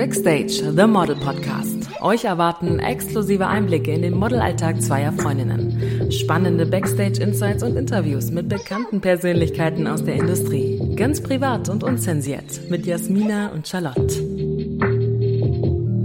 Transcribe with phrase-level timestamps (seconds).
[0.00, 1.90] Backstage, The Model Podcast.
[2.00, 6.10] Euch erwarten exklusive Einblicke in den Modelalltag zweier Freundinnen.
[6.10, 10.80] Spannende Backstage-Insights und Interviews mit bekannten Persönlichkeiten aus der Industrie.
[10.96, 14.00] Ganz privat und unzensiert mit Jasmina und Charlotte.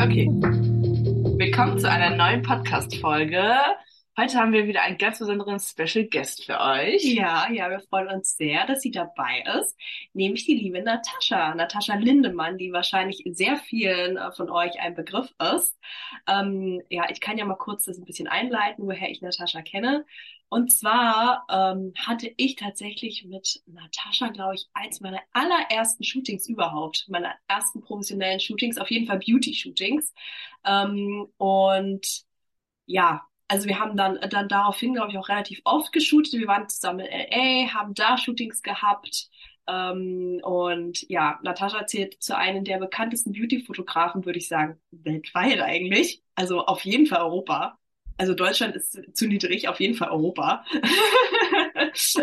[0.04, 0.30] Okay.
[1.38, 3.46] Willkommen zu einer neuen Podcast-Folge.
[4.18, 7.04] Heute haben wir wieder einen ganz besonderen Special Guest für euch.
[7.04, 9.78] Ja, ja, wir freuen uns sehr, dass sie dabei ist,
[10.14, 15.30] nämlich die liebe Natascha, Natascha Lindemann, die wahrscheinlich sehr vielen äh, von euch ein Begriff
[15.54, 15.78] ist.
[16.28, 20.06] Ähm, ja, ich kann ja mal kurz das ein bisschen einleiten, woher ich Natascha kenne.
[20.48, 27.04] Und zwar ähm, hatte ich tatsächlich mit Natascha, glaube ich, eins meiner allerersten Shootings überhaupt,
[27.10, 30.14] meiner ersten professionellen Shootings, auf jeden Fall Beauty-Shootings.
[30.64, 32.24] Ähm, und
[32.86, 36.34] ja, also wir haben dann, dann daraufhin, glaube ich, auch relativ oft geshootet.
[36.34, 39.30] Wir waren zusammen in LA, haben da Shootings gehabt.
[39.68, 46.24] Ähm, und ja, Natascha zählt zu einem der bekanntesten Beauty-Fotografen, würde ich sagen, weltweit eigentlich.
[46.36, 47.78] Also auf jeden Fall Europa.
[48.18, 50.64] Also Deutschland ist zu niedrig, auf jeden Fall Europa.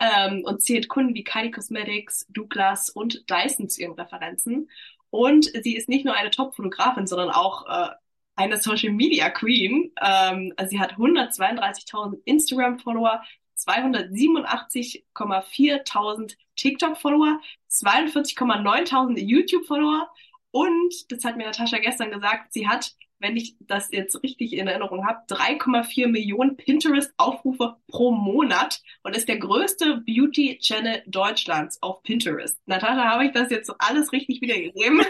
[0.00, 4.68] ähm, und zählt Kunden wie Kylie Cosmetics, Douglas und Dyson zu ihren Referenzen.
[5.10, 7.90] Und sie ist nicht nur eine Top-Fotografin, sondern auch äh,
[8.36, 9.92] eine Social Media Queen.
[10.00, 13.22] Ähm, also sie hat 132.000 Instagram-Follower,
[13.58, 20.08] 287,4.000 TikTok-Follower, 42,9.000 YouTube-Follower
[20.50, 24.66] und, das hat mir Natascha gestern gesagt, sie hat wenn ich das jetzt richtig in
[24.66, 32.60] Erinnerung habe, 3,4 Millionen Pinterest-Aufrufe pro Monat und ist der größte Beauty-Channel Deutschlands auf Pinterest.
[32.66, 35.00] Natascha, habe ich das jetzt alles richtig wiedergegeben?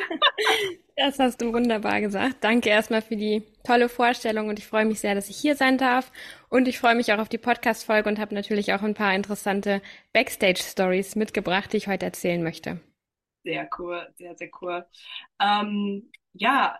[0.96, 2.36] Das hast du wunderbar gesagt.
[2.42, 5.78] Danke erstmal für die tolle Vorstellung und ich freue mich sehr, dass ich hier sein
[5.78, 6.12] darf.
[6.50, 9.80] Und ich freue mich auch auf die Podcast-Folge und habe natürlich auch ein paar interessante
[10.12, 12.80] Backstage-Stories mitgebracht, die ich heute erzählen möchte.
[13.44, 14.84] Sehr cool, sehr, sehr cool.
[15.40, 16.78] Ähm, ja,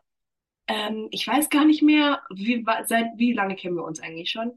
[0.69, 4.52] ähm, ich weiß gar nicht mehr, wie, seit wie lange kennen wir uns eigentlich schon?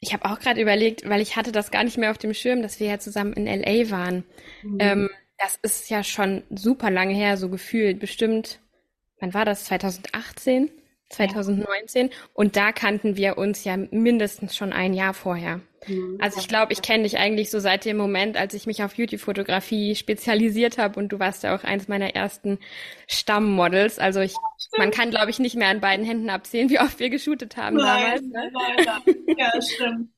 [0.00, 2.62] Ich habe auch gerade überlegt, weil ich hatte das gar nicht mehr auf dem Schirm,
[2.62, 4.24] dass wir ja zusammen in LA waren.
[4.62, 4.76] Mhm.
[4.78, 7.98] Ähm, das ist ja schon super lange her, so gefühlt.
[7.98, 8.60] Bestimmt,
[9.20, 9.64] wann war das?
[9.64, 10.70] 2018?
[11.08, 15.60] 2019 und da kannten wir uns ja mindestens schon ein Jahr vorher.
[15.86, 16.18] Mhm.
[16.20, 18.96] Also ich glaube, ich kenne dich eigentlich so seit dem Moment, als ich mich auf
[18.96, 22.58] Beauty-Fotografie spezialisiert habe und du warst ja auch eins meiner ersten
[23.06, 24.00] Stammmodels.
[24.00, 24.34] Also ich,
[24.78, 27.76] man kann glaube ich nicht mehr an beiden Händen abzählen, wie oft wir geshootet haben
[27.76, 28.22] nein, damals.
[28.22, 28.52] Ne?
[28.52, 30.10] Nein, ja, stimmt.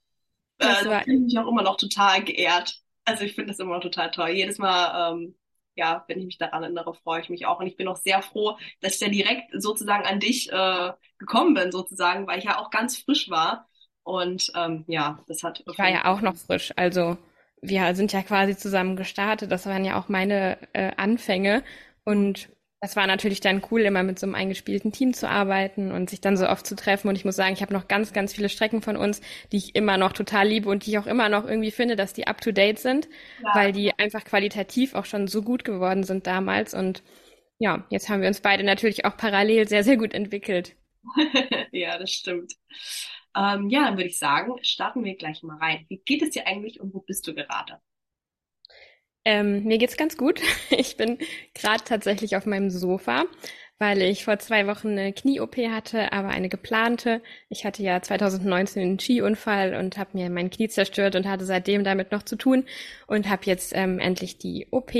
[0.56, 2.80] Das äh, war, bin ich auch immer noch total geehrt.
[3.04, 4.30] Also ich finde das immer noch total toll.
[4.30, 5.34] Jedes Mal ähm,
[5.78, 7.60] ja, wenn ich mich daran erinnere, freue ich mich auch.
[7.60, 11.54] Und ich bin auch sehr froh, dass ich dann direkt sozusagen an dich äh, gekommen
[11.54, 13.66] bin, sozusagen, weil ich ja auch ganz frisch war.
[14.02, 15.62] Und ähm, ja, das hat.
[15.66, 16.72] Ich war ja auch noch frisch.
[16.76, 17.16] Also
[17.62, 19.50] wir sind ja quasi zusammen gestartet.
[19.50, 21.62] Das waren ja auch meine äh, Anfänge.
[22.04, 22.48] Und
[22.80, 26.20] das war natürlich dann cool, immer mit so einem eingespielten Team zu arbeiten und sich
[26.20, 27.08] dann so oft zu treffen.
[27.08, 29.74] Und ich muss sagen, ich habe noch ganz, ganz viele Strecken von uns, die ich
[29.74, 32.40] immer noch total liebe und die ich auch immer noch irgendwie finde, dass die up
[32.40, 33.08] to date sind,
[33.42, 33.50] ja.
[33.54, 36.72] weil die einfach qualitativ auch schon so gut geworden sind damals.
[36.72, 37.02] Und
[37.58, 40.76] ja, jetzt haben wir uns beide natürlich auch parallel sehr, sehr gut entwickelt.
[41.72, 42.52] ja, das stimmt.
[43.36, 45.84] Ähm, ja, dann würde ich sagen, starten wir gleich mal rein.
[45.88, 47.80] Wie geht es dir eigentlich und wo bist du gerade?
[49.24, 50.40] Ähm, mir geht's ganz gut.
[50.70, 51.18] Ich bin
[51.54, 53.24] gerade tatsächlich auf meinem Sofa,
[53.78, 57.22] weil ich vor zwei Wochen eine Knie-OP hatte, aber eine geplante.
[57.48, 61.84] Ich hatte ja 2019 einen Skiunfall und habe mir mein Knie zerstört und hatte seitdem
[61.84, 62.64] damit noch zu tun
[63.06, 64.92] und habe jetzt ähm, endlich die OP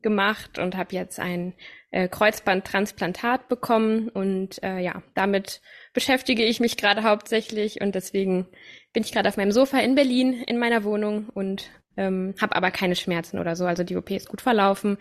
[0.00, 1.54] gemacht und habe jetzt ein
[1.90, 5.60] äh, Kreuzbandtransplantat bekommen und äh, ja, damit
[5.92, 8.48] beschäftige ich mich gerade hauptsächlich und deswegen
[8.92, 12.70] bin ich gerade auf meinem Sofa in Berlin in meiner Wohnung und ähm, habe aber
[12.70, 13.66] keine Schmerzen oder so.
[13.66, 14.98] Also die OP ist gut verlaufen,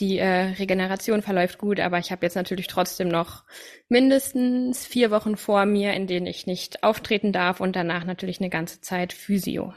[0.00, 3.44] die äh, Regeneration verläuft gut, aber ich habe jetzt natürlich trotzdem noch
[3.88, 8.50] mindestens vier Wochen vor mir, in denen ich nicht auftreten darf und danach natürlich eine
[8.50, 9.74] ganze Zeit Physio.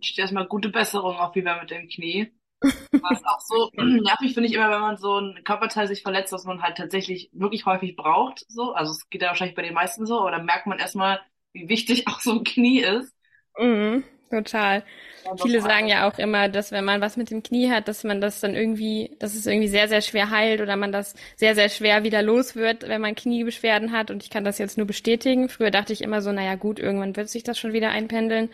[0.00, 2.32] Ich erstmal gute Besserung auch wieder mit dem Knie.
[2.60, 6.44] Was auch so nervig finde ich immer, wenn man so ein Körperteil sich verletzt, was
[6.44, 8.44] man halt tatsächlich wirklich häufig braucht.
[8.48, 11.20] So, also es geht ja wahrscheinlich bei den meisten so, aber dann merkt man erstmal,
[11.52, 13.12] wie wichtig auch so ein Knie ist.
[13.58, 14.04] Mhm.
[14.34, 14.82] Total.
[15.24, 18.04] Ja, Viele sagen ja auch immer, dass wenn man was mit dem Knie hat, dass
[18.04, 21.54] man das dann irgendwie, dass es irgendwie sehr, sehr schwer heilt oder man das sehr,
[21.54, 24.10] sehr schwer wieder los wird, wenn man Kniebeschwerden hat.
[24.10, 25.48] Und ich kann das jetzt nur bestätigen.
[25.48, 28.50] Früher dachte ich immer so, naja gut, irgendwann wird sich das schon wieder einpendeln.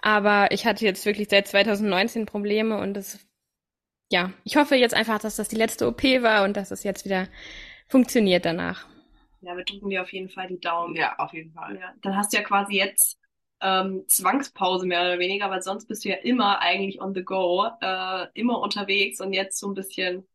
[0.00, 3.18] Aber ich hatte jetzt wirklich seit 2019 Probleme und das,
[4.10, 7.04] ja, ich hoffe jetzt einfach, dass das die letzte OP war und dass es jetzt
[7.04, 7.28] wieder
[7.88, 8.86] funktioniert danach.
[9.40, 10.96] Ja, wir drücken dir auf jeden Fall die Daumen.
[10.96, 11.76] Ja, auf jeden Fall.
[11.78, 13.18] Ja, dann hast du ja quasi jetzt
[13.60, 17.66] ähm, Zwangspause mehr oder weniger, weil sonst bist du ja immer eigentlich on the go,
[17.80, 20.26] äh, immer unterwegs und jetzt so ein bisschen.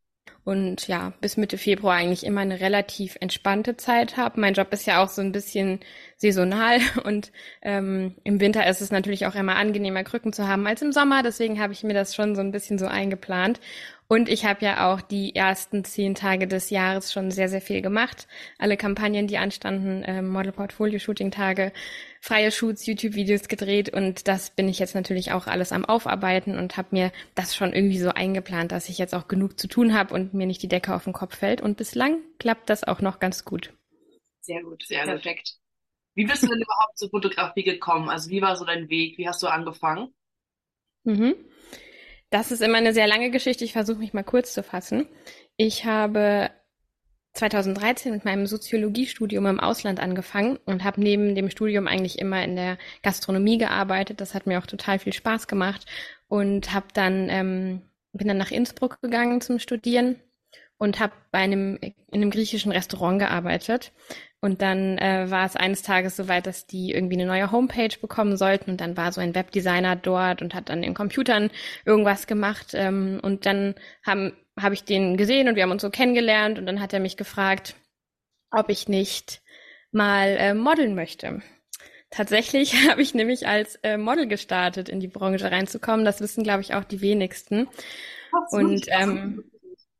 [0.43, 4.39] und ja, bis Mitte Februar eigentlich immer eine relativ entspannte Zeit habe.
[4.39, 5.79] Mein Job ist ja auch so ein bisschen
[6.17, 7.31] saisonal und
[7.61, 11.21] ähm, im Winter ist es natürlich auch immer angenehmer, Krücken zu haben als im Sommer.
[11.23, 13.59] Deswegen habe ich mir das schon so ein bisschen so eingeplant.
[14.11, 17.81] Und ich habe ja auch die ersten zehn Tage des Jahres schon sehr, sehr viel
[17.81, 18.27] gemacht.
[18.59, 21.71] Alle Kampagnen, die anstanden, äh, Model Portfolio Shooting Tage,
[22.19, 26.75] freie Shoots, YouTube-Videos gedreht und das bin ich jetzt natürlich auch alles am Aufarbeiten und
[26.75, 30.13] habe mir das schon irgendwie so eingeplant, dass ich jetzt auch genug zu tun habe
[30.13, 31.61] und mir nicht die Decke auf den Kopf fällt.
[31.61, 33.73] Und bislang klappt das auch noch ganz gut.
[34.41, 35.53] Sehr gut, sehr perfekt.
[36.15, 38.09] Wie bist du denn überhaupt zur Fotografie gekommen?
[38.09, 39.17] Also wie war so dein Weg?
[39.17, 40.13] Wie hast du angefangen?
[41.05, 41.33] Mhm.
[42.31, 43.65] Das ist immer eine sehr lange Geschichte.
[43.65, 45.05] Ich versuche mich mal kurz zu fassen.
[45.57, 46.49] Ich habe
[47.33, 52.55] 2013 mit meinem Soziologiestudium im Ausland angefangen und habe neben dem Studium eigentlich immer in
[52.55, 54.21] der Gastronomie gearbeitet.
[54.21, 55.85] Das hat mir auch total viel Spaß gemacht
[56.29, 57.81] und habe dann ähm,
[58.13, 60.15] bin dann nach Innsbruck gegangen zum Studieren
[60.81, 63.91] und habe bei einem in einem griechischen Restaurant gearbeitet
[64.39, 68.35] und dann äh, war es eines Tages soweit, dass die irgendwie eine neue Homepage bekommen
[68.35, 68.71] sollten.
[68.71, 71.51] Und dann war so ein Webdesigner dort und hat an den Computern
[71.85, 72.71] irgendwas gemacht.
[72.73, 76.57] Ähm, und dann haben habe ich den gesehen und wir haben uns so kennengelernt.
[76.57, 77.75] Und dann hat er mich gefragt,
[78.49, 79.43] ob ich nicht
[79.91, 81.43] mal äh, modeln möchte.
[82.09, 86.03] Tatsächlich habe ich nämlich als äh, Model gestartet, in die Branche reinzukommen.
[86.03, 87.67] Das wissen, glaube ich, auch die wenigsten.
[88.49, 89.50] Und ähm,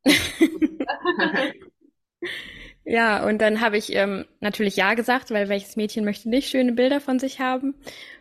[2.84, 6.74] Ja, und dann habe ich ähm, natürlich Ja gesagt, weil welches Mädchen möchte nicht schöne
[6.74, 7.76] Bilder von sich haben.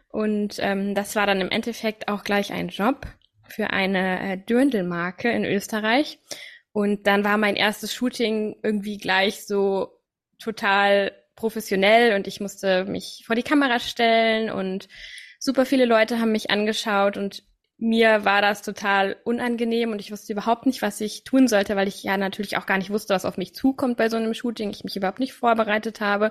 [0.09, 3.07] Und ähm, das war dann im Endeffekt auch gleich ein Job
[3.49, 6.19] für eine äh, Dürndl-Marke in Österreich.
[6.73, 9.99] Und dann war mein erstes Shooting irgendwie gleich so
[10.39, 14.89] total professionell und ich musste mich vor die Kamera stellen und
[15.39, 17.43] super viele Leute haben mich angeschaut und
[17.81, 21.89] mir war das total unangenehm und ich wusste überhaupt nicht, was ich tun sollte, weil
[21.89, 24.71] ich ja natürlich auch gar nicht wusste, was auf mich zukommt bei so einem Shooting.
[24.71, 26.31] Ich mich überhaupt nicht vorbereitet habe.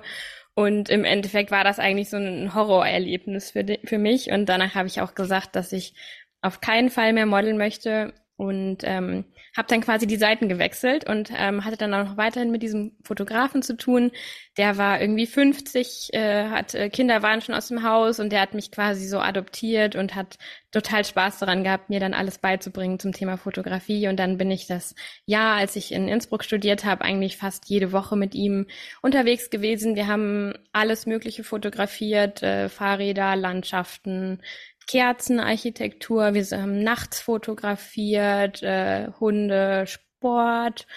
[0.54, 4.30] Und im Endeffekt war das eigentlich so ein Horrorerlebnis für, für mich.
[4.30, 5.94] Und danach habe ich auch gesagt, dass ich
[6.40, 9.24] auf keinen Fall mehr modeln möchte und ähm,
[9.60, 12.92] habe dann quasi die Seiten gewechselt und ähm, hatte dann auch noch weiterhin mit diesem
[13.04, 14.10] Fotografen zu tun.
[14.56, 18.40] Der war irgendwie 50, äh, hat äh, Kinder waren schon aus dem Haus und der
[18.40, 20.38] hat mich quasi so adoptiert und hat
[20.70, 24.08] total Spaß daran gehabt, mir dann alles beizubringen zum Thema Fotografie.
[24.08, 24.94] Und dann bin ich das
[25.26, 28.66] Jahr, als ich in Innsbruck studiert habe, eigentlich fast jede Woche mit ihm
[29.02, 29.94] unterwegs gewesen.
[29.94, 34.40] Wir haben alles Mögliche fotografiert, äh, Fahrräder, Landschaften,
[34.90, 40.88] Kerzenarchitektur, wir haben nachts fotografiert, äh, Hunde, Sport,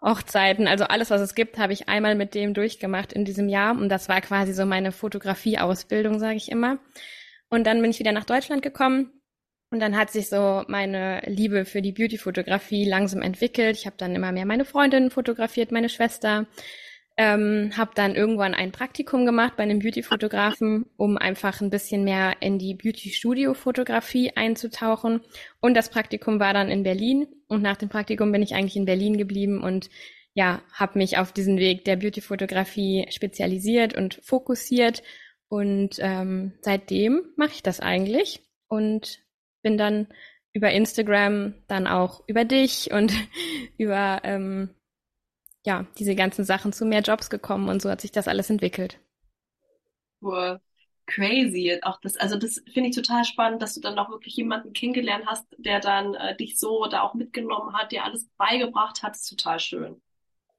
[0.00, 3.72] Hochzeiten, also alles, was es gibt, habe ich einmal mit dem durchgemacht in diesem Jahr
[3.72, 6.78] und das war quasi so meine Fotografieausbildung, sage ich immer.
[7.50, 9.12] Und dann bin ich wieder nach Deutschland gekommen
[9.70, 13.76] und dann hat sich so meine Liebe für die Beauty-Fotografie langsam entwickelt.
[13.76, 16.46] Ich habe dann immer mehr meine Freundinnen fotografiert, meine Schwester.
[17.16, 22.36] Ähm, habe dann irgendwann ein Praktikum gemacht bei einem Beauty-Fotografen, um einfach ein bisschen mehr
[22.40, 25.20] in die Beauty-Studio-Fotografie einzutauchen.
[25.60, 27.28] Und das Praktikum war dann in Berlin.
[27.46, 29.90] Und nach dem Praktikum bin ich eigentlich in Berlin geblieben und
[30.34, 35.04] ja, habe mich auf diesen Weg der Beauty-Fotografie spezialisiert und fokussiert.
[35.48, 39.20] Und ähm, seitdem mache ich das eigentlich und
[39.62, 40.08] bin dann
[40.52, 43.12] über Instagram, dann auch über dich und
[43.78, 44.70] über ähm,
[45.64, 48.98] ja, diese ganzen Sachen zu mehr Jobs gekommen und so hat sich das alles entwickelt.
[50.20, 50.58] Wow.
[51.06, 51.78] Crazy.
[51.82, 55.26] Auch das, also das finde ich total spannend, dass du dann auch wirklich jemanden kennengelernt
[55.26, 59.14] hast, der dann äh, dich so da auch mitgenommen hat, dir alles beigebracht hat.
[59.14, 60.00] Das ist total schön.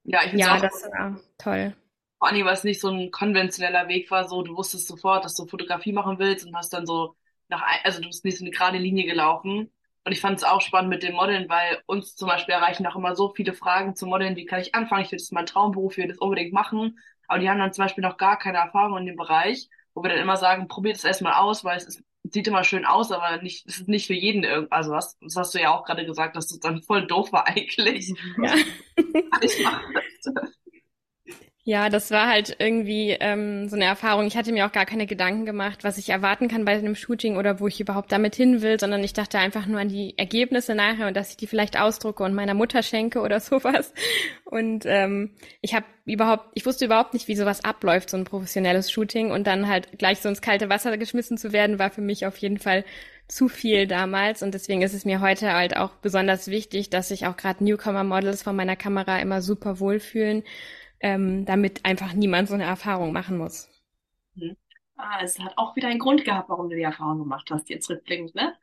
[0.04, 1.74] Ja, ich ja, auch, das war toll.
[2.18, 5.34] Vor allem, weil es nicht so ein konventioneller Weg war, so du wusstest sofort, dass
[5.34, 7.16] du Fotografie machen willst und hast dann so
[7.48, 9.70] nach, also du bist nicht so eine gerade Linie gelaufen,
[10.06, 12.94] und ich fand es auch spannend mit dem Modeln, weil uns zum Beispiel erreichen auch
[12.94, 15.02] immer so viele Fragen zu Modeln, wie kann ich anfangen?
[15.02, 17.00] Ich will das ist mein Traumberuf, ich will das unbedingt machen.
[17.26, 20.10] Aber die haben dann zum Beispiel noch gar keine Erfahrung in dem Bereich, wo wir
[20.10, 23.42] dann immer sagen, probiert es erstmal aus, weil es ist, sieht immer schön aus, aber
[23.42, 24.76] nicht, es ist nicht für jeden irgendwas.
[24.76, 27.48] Also was, das hast du ja auch gerade gesagt, dass das dann voll doof war
[27.48, 28.14] eigentlich.
[28.40, 28.54] Ja.
[29.40, 30.56] ich mache das.
[31.68, 34.24] Ja, das war halt irgendwie ähm, so eine Erfahrung.
[34.28, 37.36] Ich hatte mir auch gar keine Gedanken gemacht, was ich erwarten kann bei einem Shooting
[37.36, 40.76] oder wo ich überhaupt damit hin will, sondern ich dachte einfach nur an die Ergebnisse
[40.76, 43.92] nachher und dass ich die vielleicht ausdrucke und meiner Mutter schenke oder sowas.
[44.44, 48.92] Und ähm, ich habe überhaupt, ich wusste überhaupt nicht, wie sowas abläuft, so ein professionelles
[48.92, 52.26] Shooting und dann halt gleich so ins kalte Wasser geschmissen zu werden, war für mich
[52.26, 52.84] auf jeden Fall
[53.26, 57.26] zu viel damals und deswegen ist es mir heute halt auch besonders wichtig, dass sich
[57.26, 60.44] auch gerade Newcomer-Models von meiner Kamera immer super wohlfühlen
[61.06, 63.68] ähm, damit einfach niemand so eine Erfahrung machen muss.
[64.34, 64.56] Mhm.
[64.96, 67.88] Ah, es hat auch wieder einen Grund gehabt, warum du die Erfahrung gemacht hast, jetzt
[67.90, 68.54] rückblickend, ne?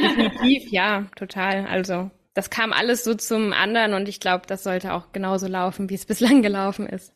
[0.00, 1.66] Definitiv, ja, total.
[1.66, 5.90] Also das kam alles so zum anderen und ich glaube, das sollte auch genauso laufen,
[5.90, 7.12] wie es bislang gelaufen ist.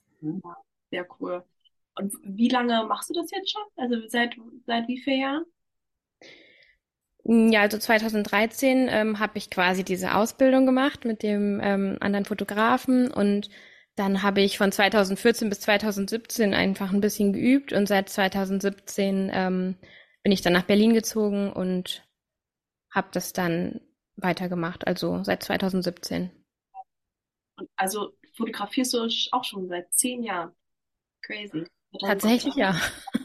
[0.90, 1.44] Sehr cool.
[1.96, 3.62] Und wie lange machst du das jetzt schon?
[3.76, 4.34] Also seit,
[4.66, 5.44] seit wie vielen Jahren?
[7.26, 13.10] Ja, also 2013 ähm, habe ich quasi diese Ausbildung gemacht mit dem ähm, anderen Fotografen
[13.10, 13.48] und
[13.96, 19.76] dann habe ich von 2014 bis 2017 einfach ein bisschen geübt und seit 2017 ähm,
[20.22, 22.06] bin ich dann nach Berlin gezogen und
[22.90, 23.80] habe das dann
[24.16, 26.30] weitergemacht, also seit 2017.
[27.56, 30.52] Und also fotografierst du auch schon seit zehn Jahren?
[31.22, 31.66] Crazy.
[32.00, 32.74] Tatsächlich ja.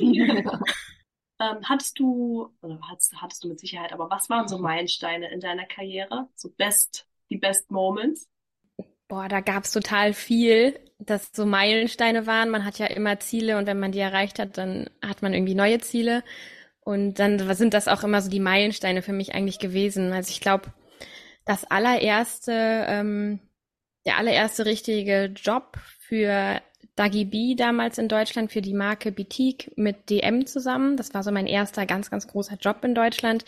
[0.00, 5.40] ähm, hattest du, oder hattest, hattest du mit Sicherheit, aber was waren so Meilensteine in
[5.40, 6.28] deiner Karriere?
[6.36, 8.28] So best, die best Moments?
[9.08, 12.50] Boah, da gab's total viel, dass so Meilensteine waren.
[12.50, 15.54] Man hat ja immer Ziele und wenn man die erreicht hat, dann hat man irgendwie
[15.54, 16.24] neue Ziele.
[16.80, 20.12] Und dann sind das auch immer so die Meilensteine für mich eigentlich gewesen.
[20.12, 20.72] Also ich glaube,
[21.44, 22.52] das allererste,
[22.88, 23.40] ähm,
[24.06, 26.60] der allererste richtige Job für
[26.96, 30.96] Dagi B damals in Deutschland für die Marke Boutique mit DM zusammen.
[30.96, 33.44] Das war so mein erster ganz, ganz großer Job in Deutschland,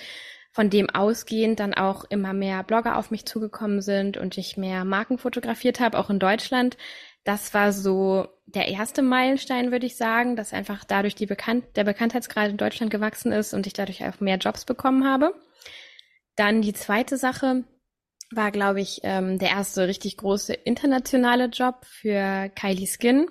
[0.58, 4.84] von dem ausgehend dann auch immer mehr Blogger auf mich zugekommen sind und ich mehr
[4.84, 6.76] Marken fotografiert habe, auch in Deutschland
[7.28, 11.84] das war so der erste Meilenstein, würde ich sagen, dass einfach dadurch die Bekannt der
[11.84, 15.34] Bekanntheitsgrad in Deutschland gewachsen ist und ich dadurch auch mehr Jobs bekommen habe.
[16.36, 17.64] Dann die zweite Sache
[18.30, 23.26] war, glaube ich, ähm, der erste richtig große internationale Job für Kylie Skin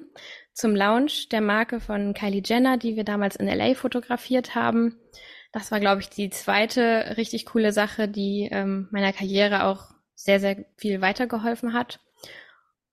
[0.54, 5.00] zum Launch der Marke von Kylie Jenner, die wir damals in LA fotografiert haben.
[5.52, 10.40] Das war, glaube ich, die zweite richtig coole Sache, die ähm, meiner Karriere auch sehr,
[10.40, 12.00] sehr viel weitergeholfen hat.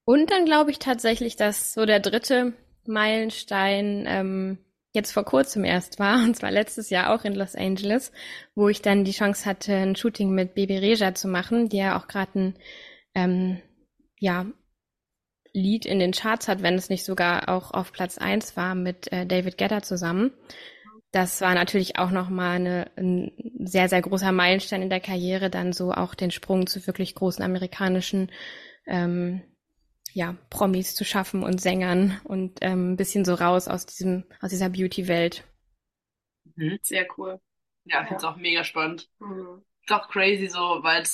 [0.05, 2.53] Und dann glaube ich tatsächlich, dass so der dritte
[2.87, 4.59] Meilenstein ähm,
[4.93, 8.13] jetzt vor kurzem erst war, und zwar letztes Jahr auch in Los Angeles,
[8.55, 11.99] wo ich dann die Chance hatte, ein Shooting mit Baby Reja zu machen, die ja
[11.99, 12.59] auch gerade ein
[13.15, 13.63] ähm,
[14.19, 14.47] ja,
[15.53, 19.11] Lied in den Charts hat, wenn es nicht sogar auch auf Platz eins war mit
[19.13, 20.33] äh, David Guetta zusammen.
[21.15, 23.31] Das war natürlich auch nochmal eine, ein
[23.61, 27.45] sehr, sehr großer Meilenstein in der Karriere, dann so auch den Sprung zu wirklich großen
[27.45, 28.33] amerikanischen
[28.85, 29.41] ähm,
[30.13, 34.51] ja, Promis zu schaffen und Sängern und ähm, ein bisschen so raus aus diesem, aus
[34.51, 35.45] dieser Beauty-Welt.
[36.57, 36.81] Mhm.
[36.83, 37.41] Sehr cool.
[37.85, 39.09] Ja, ich finde es auch mega spannend.
[39.21, 39.63] Mhm.
[39.87, 41.05] Ist auch crazy so, weil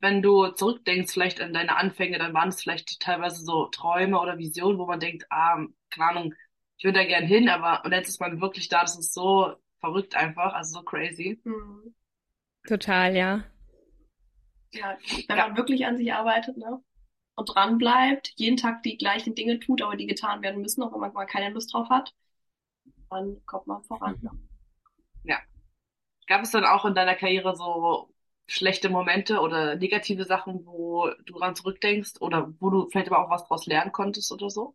[0.00, 4.38] wenn du zurückdenkst vielleicht an deine Anfänge, dann waren es vielleicht teilweise so Träume oder
[4.38, 5.58] Visionen, wo man denkt, ah,
[5.90, 6.34] keine Ahnung,
[6.82, 9.54] ich würde da gern hin, aber und jetzt ist man wirklich da, das ist so
[9.78, 11.40] verrückt einfach, also so crazy.
[11.44, 11.94] Mhm.
[12.66, 13.44] Total, ja.
[14.72, 14.98] Ja,
[15.28, 15.46] wenn ja.
[15.46, 16.82] man wirklich an sich arbeitet, ne?
[17.36, 20.92] und dran bleibt, jeden Tag die gleichen Dinge tut, aber die getan werden müssen, auch
[20.92, 22.12] wenn man mal keine Lust drauf hat,
[23.10, 24.20] dann kommt man voran.
[25.22, 25.38] Ja.
[26.26, 28.12] Gab es dann auch in deiner Karriere so
[28.48, 33.30] schlechte Momente oder negative Sachen, wo du dran zurückdenkst oder wo du vielleicht aber auch
[33.30, 34.74] was draus lernen konntest oder so?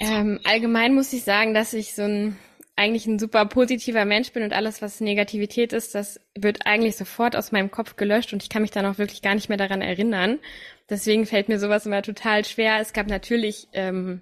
[0.00, 2.36] Ähm, allgemein muss ich sagen, dass ich so ein
[2.76, 7.34] eigentlich ein super positiver Mensch bin und alles, was Negativität ist, das wird eigentlich sofort
[7.34, 9.80] aus meinem Kopf gelöscht und ich kann mich dann auch wirklich gar nicht mehr daran
[9.80, 10.38] erinnern.
[10.90, 12.78] Deswegen fällt mir sowas immer total schwer.
[12.78, 14.20] Es gab natürlich ähm,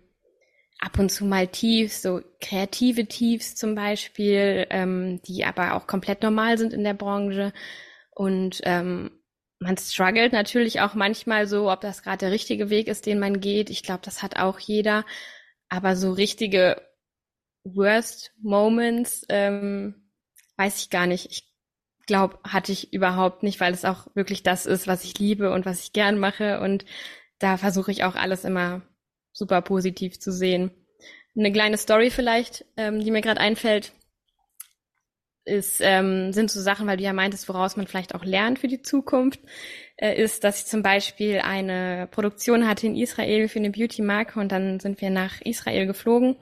[0.79, 6.23] ab und zu mal Tiefs, so kreative Tiefs zum Beispiel, ähm, die aber auch komplett
[6.23, 7.53] normal sind in der Branche.
[8.15, 9.11] Und ähm,
[9.59, 13.41] man struggelt natürlich auch manchmal so, ob das gerade der richtige Weg ist, den man
[13.41, 13.69] geht.
[13.69, 15.05] Ich glaube, das hat auch jeder.
[15.75, 16.81] Aber so richtige
[17.65, 20.09] Worst Moments, ähm,
[20.57, 21.27] weiß ich gar nicht.
[21.33, 21.53] Ich
[22.07, 25.67] glaube, hatte ich überhaupt nicht, weil es auch wirklich das ist, was ich liebe und
[25.67, 26.61] was ich gern mache.
[26.61, 26.85] Und
[27.41, 28.83] da versuche ich auch alles immer
[29.33, 30.71] super positiv zu sehen.
[31.37, 33.93] Eine kleine Story vielleicht, ähm, die mir gerade einfällt,
[35.45, 38.69] ist, ähm, sind so Sachen, weil du ja meintest, woraus man vielleicht auch lernt für
[38.69, 39.41] die Zukunft,
[39.97, 44.51] äh, ist, dass ich zum Beispiel eine Produktion hatte in Israel für eine Beauty-Marke und
[44.53, 46.37] dann sind wir nach Israel geflogen.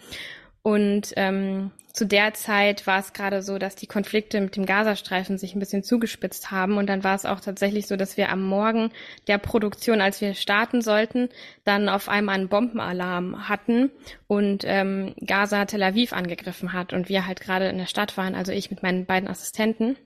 [0.63, 5.37] Und ähm, zu der Zeit war es gerade so, dass die Konflikte mit dem Gazastreifen
[5.37, 6.79] sich ein bisschen zugespitzt haben.
[6.79, 8.91] Und dann war es auch tatsächlich so, dass wir am Morgen
[9.27, 11.29] der Produktion, als wir starten sollten,
[11.65, 13.91] dann auf einmal einen Bombenalarm hatten
[14.27, 16.95] und ähm, Gaza Tel Aviv angegriffen hat.
[16.95, 19.97] Und wir halt gerade in der Stadt waren, also ich mit meinen beiden Assistenten.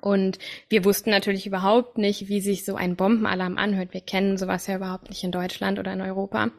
[0.00, 0.38] Und
[0.68, 3.94] wir wussten natürlich überhaupt nicht, wie sich so ein Bombenalarm anhört.
[3.94, 6.50] Wir kennen sowas ja überhaupt nicht in Deutschland oder in Europa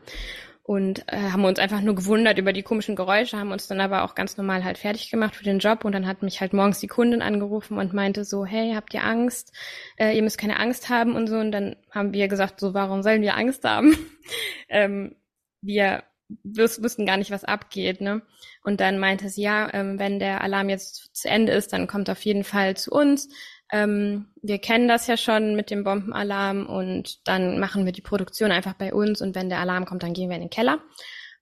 [0.67, 4.03] und äh, haben uns einfach nur gewundert über die komischen Geräusche, haben uns dann aber
[4.03, 6.79] auch ganz normal halt fertig gemacht für den Job und dann hat mich halt morgens
[6.79, 9.53] die Kundin angerufen und meinte so, hey, habt ihr Angst?
[9.98, 13.03] Äh, ihr müsst keine Angst haben und so und dann haben wir gesagt, so, warum
[13.03, 13.95] sollen wir Angst haben?
[14.69, 15.15] ähm,
[15.62, 16.03] wir
[16.43, 18.24] wüssten gar nicht, was abgeht, ne?
[18.63, 22.10] Und dann meinte sie, ja, ähm, wenn der Alarm jetzt zu Ende ist, dann kommt
[22.10, 23.29] auf jeden Fall zu uns.
[23.72, 28.51] Ähm, wir kennen das ja schon mit dem Bombenalarm und dann machen wir die Produktion
[28.51, 30.79] einfach bei uns und wenn der Alarm kommt, dann gehen wir in den Keller.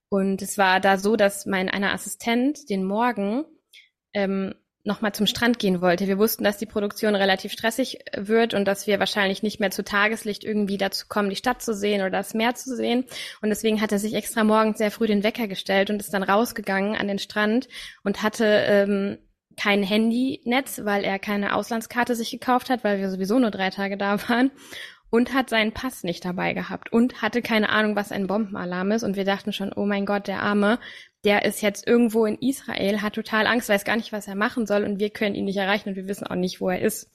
[0.10, 3.46] Und es war da so, dass mein einer Assistent den Morgen
[4.14, 4.54] ähm,
[4.84, 6.08] nochmal zum Strand gehen wollte.
[6.08, 9.84] Wir wussten, dass die Produktion relativ stressig wird und dass wir wahrscheinlich nicht mehr zu
[9.84, 13.06] Tageslicht irgendwie dazu kommen, die Stadt zu sehen oder das Meer zu sehen.
[13.42, 16.24] Und deswegen hat er sich extra morgens sehr früh den Wecker gestellt und ist dann
[16.24, 17.70] rausgegangen an den Strand
[18.04, 19.18] und hatte ähm,
[19.58, 23.98] kein Handynetz, weil er keine Auslandskarte sich gekauft hat, weil wir sowieso nur drei Tage
[23.98, 24.52] da waren
[25.14, 29.04] und hat seinen Pass nicht dabei gehabt und hatte keine Ahnung, was ein Bombenalarm ist.
[29.04, 30.80] Und wir dachten schon, oh mein Gott, der Arme,
[31.24, 34.66] der ist jetzt irgendwo in Israel, hat total Angst, weiß gar nicht, was er machen
[34.66, 37.13] soll und wir können ihn nicht erreichen und wir wissen auch nicht, wo er ist.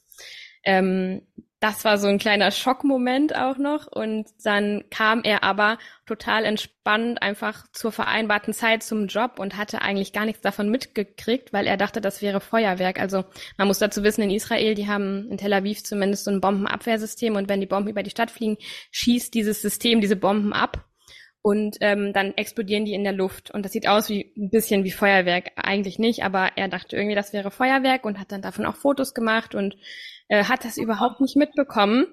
[0.65, 1.23] Ähm,
[1.61, 3.89] das war so ein kleiner Schockmoment auch noch.
[3.89, 9.83] Und dann kam er aber total entspannt einfach zur vereinbarten Zeit zum Job und hatte
[9.83, 13.01] eigentlich gar nichts davon mitgekriegt, weil er dachte, das wäre Feuerwerk.
[13.01, 13.25] Also
[13.57, 17.35] man muss dazu wissen, in Israel, die haben in Tel Aviv zumindest so ein Bombenabwehrsystem
[17.35, 18.57] und wenn die Bomben über die Stadt fliegen,
[18.93, 20.85] schießt dieses System diese Bomben ab
[21.43, 23.51] und ähm, dann explodieren die in der Luft.
[23.51, 25.53] Und das sieht aus wie ein bisschen wie Feuerwerk.
[25.57, 29.13] Eigentlich nicht, aber er dachte irgendwie, das wäre Feuerwerk und hat dann davon auch Fotos
[29.13, 29.77] gemacht und
[30.29, 32.07] äh, hat das überhaupt nicht mitbekommen.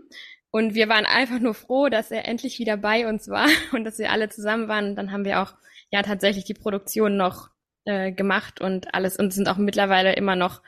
[0.52, 4.00] Und wir waren einfach nur froh, dass er endlich wieder bei uns war und dass
[4.00, 4.90] wir alle zusammen waren.
[4.90, 5.54] Und dann haben wir auch
[5.92, 7.50] ja tatsächlich die Produktion noch
[7.86, 10.62] äh, gemacht und alles und sind auch mittlerweile immer noch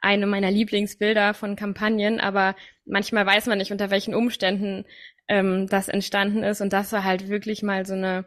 [0.00, 4.84] eine meiner Lieblingsbilder von Kampagnen, aber manchmal weiß man nicht, unter welchen Umständen
[5.28, 6.60] ähm, das entstanden ist.
[6.60, 8.26] Und das war halt wirklich mal so eine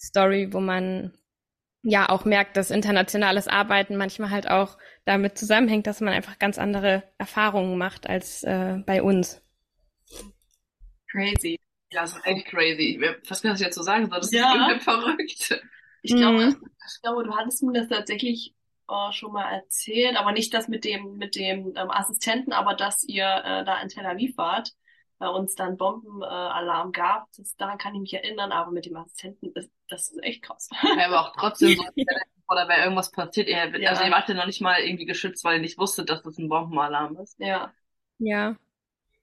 [0.00, 1.12] Story, wo man
[1.82, 6.58] ja auch merkt, dass internationales Arbeiten manchmal halt auch damit zusammenhängt, dass man einfach ganz
[6.58, 9.42] andere Erfahrungen macht als äh, bei uns.
[11.10, 11.58] Crazy.
[11.90, 13.00] Ja, das ist echt crazy.
[13.28, 14.08] Was kann ich jetzt so sagen?
[14.08, 14.70] Das ja.
[14.70, 15.62] ist verrückt.
[16.02, 16.70] Ich glaube, mhm.
[16.86, 18.54] ich glaube, du hattest mir das tatsächlich
[18.88, 23.04] äh, schon mal erzählt, aber nicht das mit dem mit dem ähm, Assistenten, aber dass
[23.04, 24.72] ihr äh, da in Tel Aviv wart
[25.18, 27.28] bei uns dann Bombenalarm äh, gab.
[27.36, 30.68] Das, daran kann ich mich erinnern, aber mit dem Assistenten, ist, das ist echt krass.
[30.82, 31.84] Ja, aber auch trotzdem so,
[32.52, 33.90] oder wäre irgendwas passiert, ihr, ja.
[33.90, 36.38] also ihr wart ja noch nicht mal irgendwie geschützt, weil ihr nicht wusstet, dass das
[36.38, 37.38] ein Bombenalarm ist.
[37.38, 37.72] Ja.
[38.18, 38.56] Ja.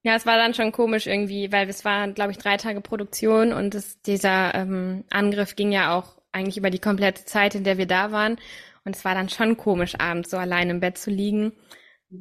[0.02, 3.52] Ja, es war dann schon komisch irgendwie, weil es waren, glaube ich, drei Tage Produktion
[3.52, 7.78] und es, dieser ähm, Angriff ging ja auch eigentlich über die komplette Zeit, in der
[7.78, 8.38] wir da waren.
[8.86, 11.52] Und es war dann schon komisch, abends so allein im Bett zu liegen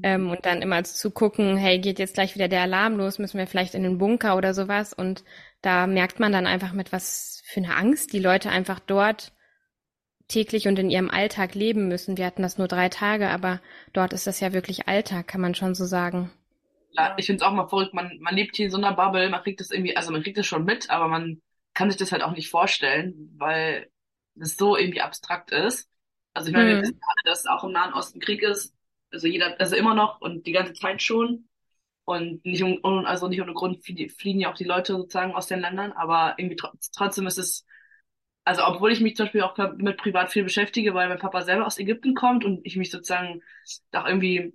[0.03, 3.39] ähm, und dann immer zu gucken, hey, geht jetzt gleich wieder der Alarm los, müssen
[3.39, 4.93] wir vielleicht in den Bunker oder sowas.
[4.93, 5.25] Und
[5.63, 9.33] da merkt man dann einfach mit was für eine Angst die Leute einfach dort
[10.29, 12.17] täglich und in ihrem Alltag leben müssen.
[12.17, 13.61] Wir hatten das nur drei Tage, aber
[13.93, 16.31] dort ist das ja wirklich Alltag, kann man schon so sagen.
[16.93, 19.29] Ja, ich finde es auch mal verrückt, man, man lebt hier in so einer Bubble,
[19.29, 21.41] man kriegt das irgendwie, also man kriegt das schon mit, aber man
[21.75, 23.91] kann sich das halt auch nicht vorstellen, weil
[24.41, 25.89] es so irgendwie abstrakt ist.
[26.35, 26.77] Also ich meine, hm.
[26.77, 28.75] wir wissen alle, dass auch im Nahen Osten Krieg ist,
[29.11, 31.49] also jeder, also immer noch und die ganze Zeit schon.
[32.05, 35.61] Und nicht um, also nicht ohne Grund fliehen ja auch die Leute sozusagen aus den
[35.61, 36.57] Ländern, aber irgendwie
[36.97, 37.67] trotzdem ist es,
[38.49, 41.67] also obwohl ich mich zum Beispiel auch mit privat viel beschäftige, weil mein Papa selber
[41.67, 43.43] aus Ägypten kommt und ich mich sozusagen
[43.93, 44.55] auch irgendwie,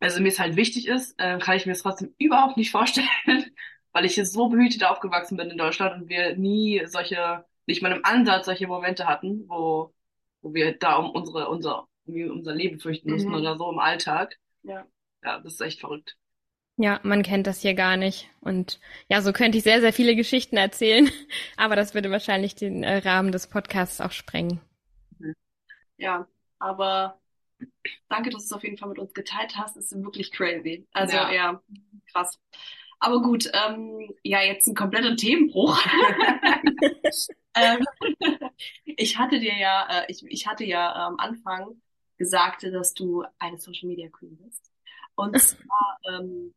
[0.00, 3.06] also mir es halt wichtig ist, äh, kann ich mir es trotzdem überhaupt nicht vorstellen,
[3.92, 7.92] weil ich hier so behütet aufgewachsen bin in Deutschland und wir nie solche, nicht mal
[7.92, 9.94] im Ansatz solche Momente hatten, wo,
[10.42, 13.36] wo wir da um unsere, unser unser Leben fürchten müssen mhm.
[13.36, 14.36] oder so im Alltag.
[14.64, 14.84] Ja.
[15.22, 16.16] Ja, das ist echt verrückt.
[16.76, 18.30] Ja, man kennt das hier gar nicht.
[18.40, 21.10] Und ja, so könnte ich sehr, sehr viele Geschichten erzählen.
[21.56, 24.60] Aber das würde wahrscheinlich den äh, Rahmen des Podcasts auch sprengen.
[25.98, 26.26] Ja,
[26.58, 27.20] aber
[28.08, 29.76] danke, dass du es auf jeden Fall mit uns geteilt hast.
[29.76, 30.86] Das ist wirklich crazy.
[30.92, 31.62] Also ja, ja
[32.10, 32.40] krass.
[32.98, 35.78] Aber gut, ähm, ja, jetzt ein kompletter Themenbruch.
[37.54, 37.84] ähm,
[38.84, 41.80] ich hatte dir ja, äh, ich, ich hatte ja äh, am Anfang
[42.18, 44.70] gesagte, dass du eine Social Media Queen bist.
[45.14, 46.54] Und zwar ähm,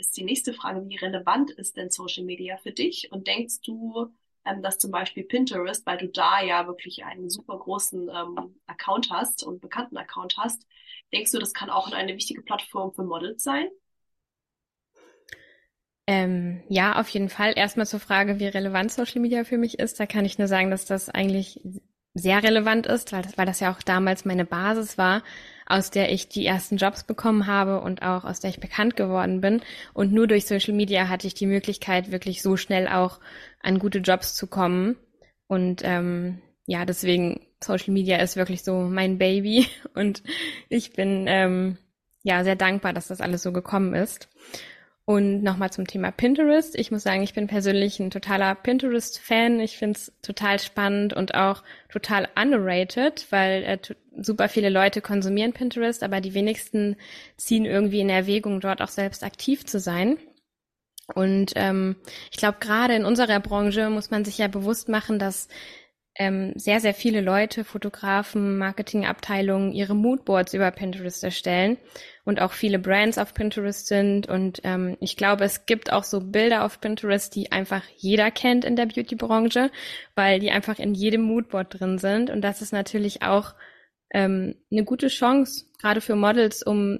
[0.00, 3.12] ist die nächste Frage, wie relevant ist denn Social Media für dich?
[3.12, 4.08] Und denkst du,
[4.44, 9.10] ähm, dass zum Beispiel Pinterest, weil du da ja wirklich einen super großen ähm, Account
[9.10, 10.66] hast und bekannten Account hast,
[11.12, 13.68] denkst du, das kann auch eine wichtige Plattform für Models sein?
[16.06, 17.52] Ähm, ja, auf jeden Fall.
[17.56, 20.00] Erstmal zur Frage, wie relevant Social Media für mich ist.
[20.00, 21.60] Da kann ich nur sagen, dass das eigentlich
[22.14, 25.22] sehr relevant ist, weil das, weil das ja auch damals meine Basis war,
[25.70, 29.40] aus der ich die ersten Jobs bekommen habe und auch aus der ich bekannt geworden
[29.40, 29.62] bin.
[29.94, 33.20] Und nur durch Social Media hatte ich die Möglichkeit, wirklich so schnell auch
[33.62, 34.96] an gute Jobs zu kommen.
[35.46, 40.22] Und ähm, ja, deswegen Social Media ist wirklich so mein Baby und
[40.68, 41.78] ich bin ähm,
[42.22, 44.28] ja sehr dankbar, dass das alles so gekommen ist.
[45.10, 46.78] Und nochmal zum Thema Pinterest.
[46.78, 49.58] Ich muss sagen, ich bin persönlich ein totaler Pinterest-Fan.
[49.58, 53.78] Ich finde es total spannend und auch total underrated, weil äh,
[54.16, 56.94] super viele Leute konsumieren Pinterest, aber die wenigsten
[57.36, 60.16] ziehen irgendwie in Erwägung, dort auch selbst aktiv zu sein.
[61.12, 61.96] Und ähm,
[62.30, 65.48] ich glaube, gerade in unserer Branche muss man sich ja bewusst machen, dass
[66.20, 71.78] ähm, sehr, sehr viele Leute, Fotografen, Marketingabteilungen ihre Moodboards über Pinterest erstellen
[72.26, 74.28] und auch viele Brands auf Pinterest sind.
[74.28, 78.66] Und ähm, ich glaube, es gibt auch so Bilder auf Pinterest, die einfach jeder kennt
[78.66, 79.70] in der Beauty-Branche,
[80.14, 82.28] weil die einfach in jedem Moodboard drin sind.
[82.28, 83.54] Und das ist natürlich auch
[84.12, 86.98] ähm, eine gute Chance, gerade für Models, um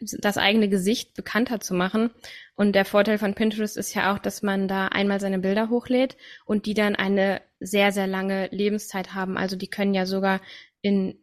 [0.00, 2.10] das eigene Gesicht bekannter zu machen.
[2.54, 6.16] Und der Vorteil von Pinterest ist ja auch, dass man da einmal seine Bilder hochlädt
[6.44, 9.36] und die dann eine sehr, sehr lange Lebenszeit haben.
[9.36, 10.40] Also die können ja sogar
[10.80, 11.18] in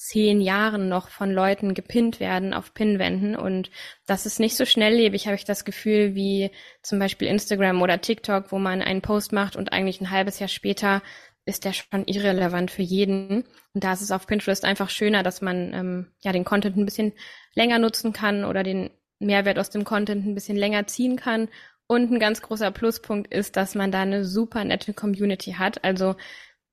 [0.00, 3.70] zehn Jahren noch von Leuten gepinnt werden auf Pinwänden und
[4.06, 8.50] das ist nicht so schnelllebig, habe ich das Gefühl, wie zum Beispiel Instagram oder TikTok,
[8.50, 11.02] wo man einen Post macht und eigentlich ein halbes Jahr später
[11.44, 13.44] ist der schon irrelevant für jeden.
[13.74, 16.84] Und da ist es auf Pinterest einfach schöner, dass man ähm, ja den Content ein
[16.84, 17.12] bisschen
[17.54, 21.48] länger nutzen kann oder den Mehrwert aus dem Content ein bisschen länger ziehen kann.
[21.86, 25.82] Und ein ganz großer Pluspunkt ist, dass man da eine super nette Community hat.
[25.82, 26.14] Also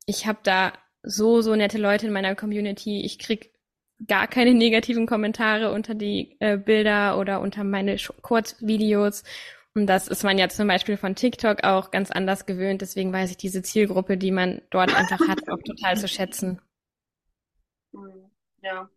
[0.06, 3.02] ich habe da so, so nette Leute in meiner Community.
[3.04, 3.52] Ich krieg
[4.06, 9.24] gar keine negativen Kommentare unter die äh, Bilder oder unter meine Kurzvideos.
[9.78, 12.82] Und das ist man ja zum Beispiel von TikTok auch ganz anders gewöhnt.
[12.82, 16.60] Deswegen weiß ich diese Zielgruppe, die man dort einfach hat, auch total zu schätzen.
[18.64, 18.90] Ja,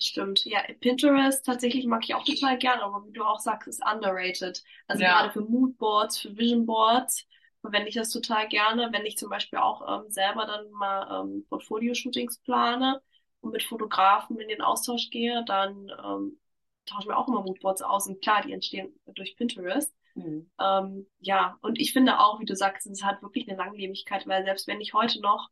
[0.00, 0.44] stimmt.
[0.44, 4.62] Ja, Pinterest tatsächlich mag ich auch total gerne, aber wie du auch sagst, ist underrated.
[4.86, 5.18] Also ja.
[5.18, 7.26] gerade für Moodboards, für Visionboards
[7.60, 11.44] verwende ich das total gerne, wenn ich zum Beispiel auch ähm, selber dann mal ähm,
[11.48, 13.02] Portfolio-Shootings plane
[13.40, 16.38] und mit Fotografen in den Austausch gehe, dann ähm,
[16.86, 19.92] tauschen wir auch immer Moodboards aus und klar, die entstehen durch Pinterest.
[20.14, 20.50] Mhm.
[20.60, 24.44] Ähm, ja, und ich finde auch, wie du sagst, es hat wirklich eine Langlebigkeit, weil
[24.44, 25.50] selbst wenn ich heute noch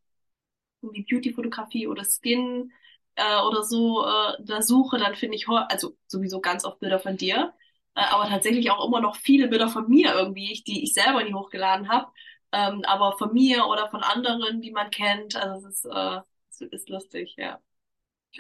[0.83, 2.73] irgendwie Beauty-Fotografie oder Skin
[3.17, 7.17] äh, oder so äh, da suche, dann finde ich also sowieso ganz oft Bilder von
[7.17, 7.53] dir
[7.95, 11.35] äh, aber tatsächlich auch immer noch viele Bilder von mir irgendwie, die ich selber nie
[11.35, 12.11] hochgeladen habe,
[12.53, 15.37] ähm, aber von mir oder von anderen, die man kennt.
[15.37, 16.21] Also es ist, äh,
[16.51, 17.61] es ist lustig, ja.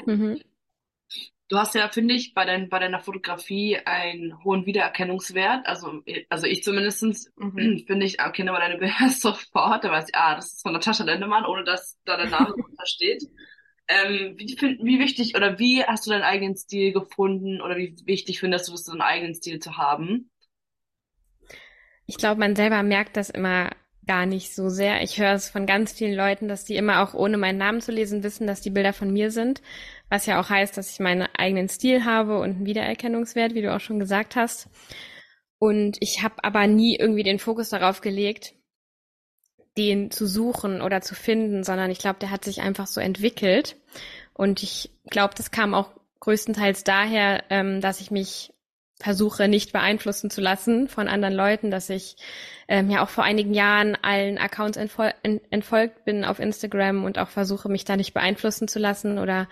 [0.06, 0.40] Mhm.
[1.52, 5.66] Du hast ja, finde ich, bei, dein, bei deiner Fotografie einen hohen Wiedererkennungswert.
[5.66, 7.80] Also, also ich zumindestens mhm.
[7.86, 9.84] finde ich, erkenne aber deine Bilder sofort.
[9.84, 12.86] Da weiß ich, ah, das ist von Natascha Lendemann, ohne dass da der Name drunter
[12.86, 13.24] steht.
[13.86, 14.46] Ähm, wie,
[14.82, 18.72] wie wichtig oder wie hast du deinen eigenen Stil gefunden oder wie wichtig findest du
[18.72, 20.30] es, so einen eigenen Stil zu haben?
[22.06, 23.72] Ich glaube, man selber merkt das immer
[24.06, 25.02] gar nicht so sehr.
[25.02, 27.92] Ich höre es von ganz vielen Leuten, dass die immer auch ohne meinen Namen zu
[27.92, 29.62] lesen wissen, dass die Bilder von mir sind.
[30.12, 33.74] Was ja auch heißt, dass ich meinen eigenen Stil habe und einen Wiedererkennungswert, wie du
[33.74, 34.68] auch schon gesagt hast.
[35.58, 38.52] Und ich habe aber nie irgendwie den Fokus darauf gelegt,
[39.78, 43.76] den zu suchen oder zu finden, sondern ich glaube, der hat sich einfach so entwickelt.
[44.34, 45.88] Und ich glaube, das kam auch
[46.20, 48.52] größtenteils daher, ähm, dass ich mich
[49.00, 52.16] versuche, nicht beeinflussen zu lassen von anderen Leuten, dass ich
[52.68, 57.30] ähm, ja auch vor einigen Jahren allen Accounts entfol entfolgt bin auf Instagram und auch
[57.30, 59.48] versuche, mich da nicht beeinflussen zu lassen oder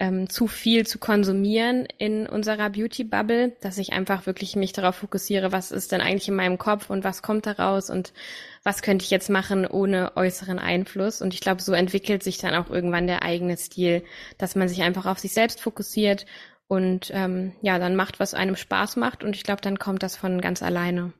[0.00, 5.52] ähm, zu viel zu konsumieren in unserer Beauty-Bubble, dass ich einfach wirklich mich darauf fokussiere,
[5.52, 8.14] was ist denn eigentlich in meinem Kopf und was kommt daraus und
[8.62, 11.20] was könnte ich jetzt machen ohne äußeren Einfluss.
[11.20, 14.02] Und ich glaube, so entwickelt sich dann auch irgendwann der eigene Stil,
[14.38, 16.24] dass man sich einfach auf sich selbst fokussiert
[16.66, 19.22] und ähm, ja, dann macht, was einem Spaß macht.
[19.22, 21.12] Und ich glaube, dann kommt das von ganz alleine.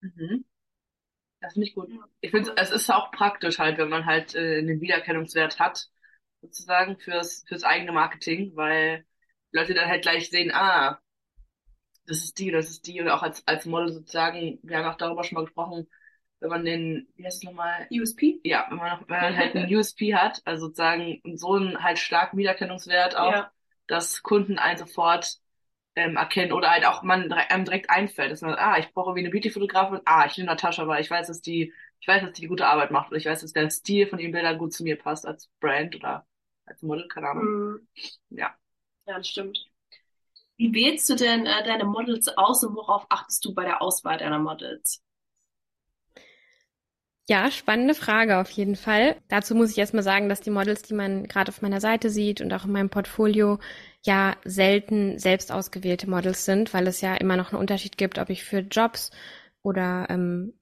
[0.00, 0.44] Mhm.
[1.40, 1.90] Das finde ich gut.
[2.20, 5.90] Ich finde, es ist auch praktisch halt, wenn man halt äh, einen Wiedererkennungswert hat
[6.46, 9.04] sozusagen fürs, fürs eigene Marketing, weil
[9.52, 11.00] Leute dann halt gleich sehen, ah,
[12.06, 14.96] das ist die, das ist die und auch als, als Model sozusagen, wir haben auch
[14.96, 15.88] darüber schon mal gesprochen,
[16.40, 17.88] wenn man den, wie heißt es nochmal?
[17.90, 18.40] USP?
[18.44, 22.36] Ja, wenn man, wenn man halt einen USP hat, also sozusagen so einen halt starken
[22.36, 23.50] Wiedererkennungswert auch, ja.
[23.86, 25.38] dass Kunden einen sofort
[25.96, 29.20] ähm, erkennen oder halt auch man einem direkt einfällt, dass man, ah, ich brauche wie
[29.20, 32.46] eine Beauty-Fotografin, ah, ich nehme Natascha, weil ich weiß, dass die ich weiß, dass die
[32.46, 34.96] gute Arbeit macht und ich weiß, dass der Stil von ihren Bildern gut zu mir
[34.96, 36.26] passt als Brand oder
[36.66, 37.44] als Model, keine Ahnung.
[37.44, 37.88] Mm.
[38.30, 38.54] Ja.
[39.06, 39.64] Ja, das stimmt.
[40.56, 44.18] Wie wählst du denn äh, deine Models aus und worauf achtest du bei der Auswahl
[44.18, 45.02] deiner Models?
[47.28, 49.16] Ja, spannende Frage auf jeden Fall.
[49.28, 52.40] Dazu muss ich erstmal sagen, dass die Models, die man gerade auf meiner Seite sieht
[52.40, 53.58] und auch in meinem Portfolio,
[54.02, 58.30] ja selten selbst ausgewählte Models sind, weil es ja immer noch einen Unterschied gibt, ob
[58.30, 59.10] ich für Jobs
[59.62, 60.54] oder ähm,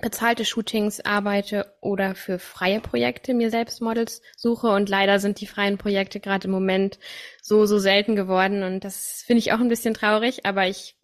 [0.00, 4.68] bezahlte Shootings arbeite oder für freie Projekte mir selbst Models suche.
[4.68, 6.98] Und leider sind die freien Projekte gerade im Moment
[7.42, 8.62] so, so selten geworden.
[8.62, 10.96] Und das finde ich auch ein bisschen traurig, aber ich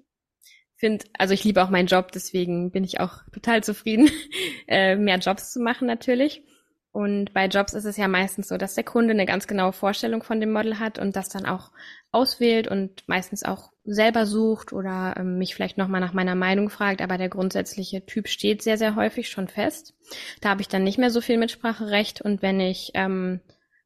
[0.77, 4.11] finde, also ich liebe auch meinen Job, deswegen bin ich auch total zufrieden,
[4.69, 6.43] äh, mehr Jobs zu machen natürlich.
[6.91, 10.23] Und bei Jobs ist es ja meistens so, dass der Kunde eine ganz genaue Vorstellung
[10.23, 11.71] von dem Model hat und das dann auch
[12.11, 17.03] auswählt und meistens auch selber sucht oder ähm, mich vielleicht nochmal nach meiner Meinung fragt,
[17.03, 19.95] aber der grundsätzliche Typ steht sehr, sehr häufig schon fest.
[20.41, 22.21] Da habe ich dann nicht mehr so viel Mitspracherecht.
[22.21, 23.41] Und wenn ich ähm,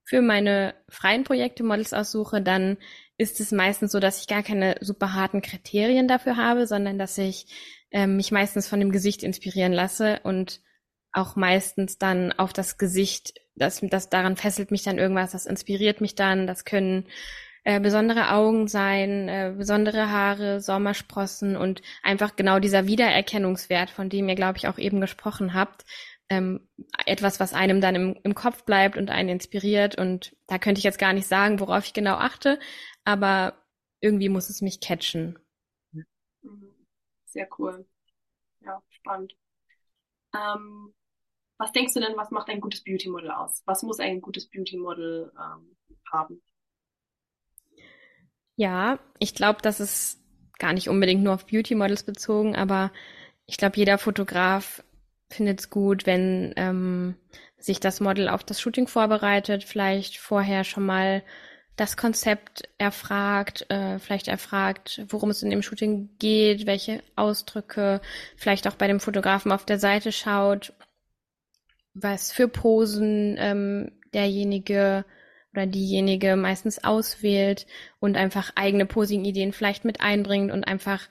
[0.05, 2.79] für meine freien Projekte Models aussuche, dann
[3.17, 7.19] ist es meistens so, dass ich gar keine super harten Kriterien dafür habe, sondern dass
[7.19, 7.47] ich
[7.91, 10.61] ähm, mich meistens von dem Gesicht inspirieren lasse und
[11.13, 16.01] auch meistens dann auf das Gesicht, das, das daran fesselt mich dann irgendwas, das inspiriert
[16.01, 17.07] mich dann, das können
[17.65, 24.29] äh, besondere Augen sein, äh, besondere Haare, Sommersprossen und einfach genau dieser Wiedererkennungswert, von dem
[24.29, 25.85] ihr, glaube ich, auch eben gesprochen habt.
[26.29, 26.69] Ähm,
[27.07, 29.97] etwas, was einem dann im, im Kopf bleibt und einen inspiriert.
[29.99, 32.59] Und da könnte ich jetzt gar nicht sagen, worauf ich genau achte,
[33.05, 33.55] aber
[34.01, 35.39] irgendwie muss es mich catchen.
[37.27, 37.87] Sehr cool.
[38.61, 39.35] Ja, spannend.
[40.35, 40.95] Ähm,
[41.59, 43.63] was denkst du denn, was macht ein gutes Beauty-Model aus?
[43.67, 45.77] Was muss ein gutes Beauty-Model ähm,
[46.13, 46.43] haben?
[48.57, 50.21] Ja, ich glaube, das ist
[50.59, 52.93] gar nicht unbedingt nur auf Beauty-Models bezogen, aber
[53.47, 54.85] ich glaube, jeder Fotograf
[55.29, 57.17] findet es gut, wenn ähm,
[57.59, 61.23] sich das Model auf das Shooting vorbereitet, vielleicht vorher schon mal
[61.77, 68.03] das Konzept erfragt, äh, vielleicht erfragt, worum es in dem Shooting geht, welche Ausdrücke,
[68.37, 70.75] vielleicht auch bei dem Fotografen auf der Seite schaut
[71.95, 75.05] was für Posen ähm, derjenige
[75.53, 77.67] oder diejenige meistens auswählt
[78.01, 81.09] und einfach eigene Posing-Ideen vielleicht mit einbringt und einfach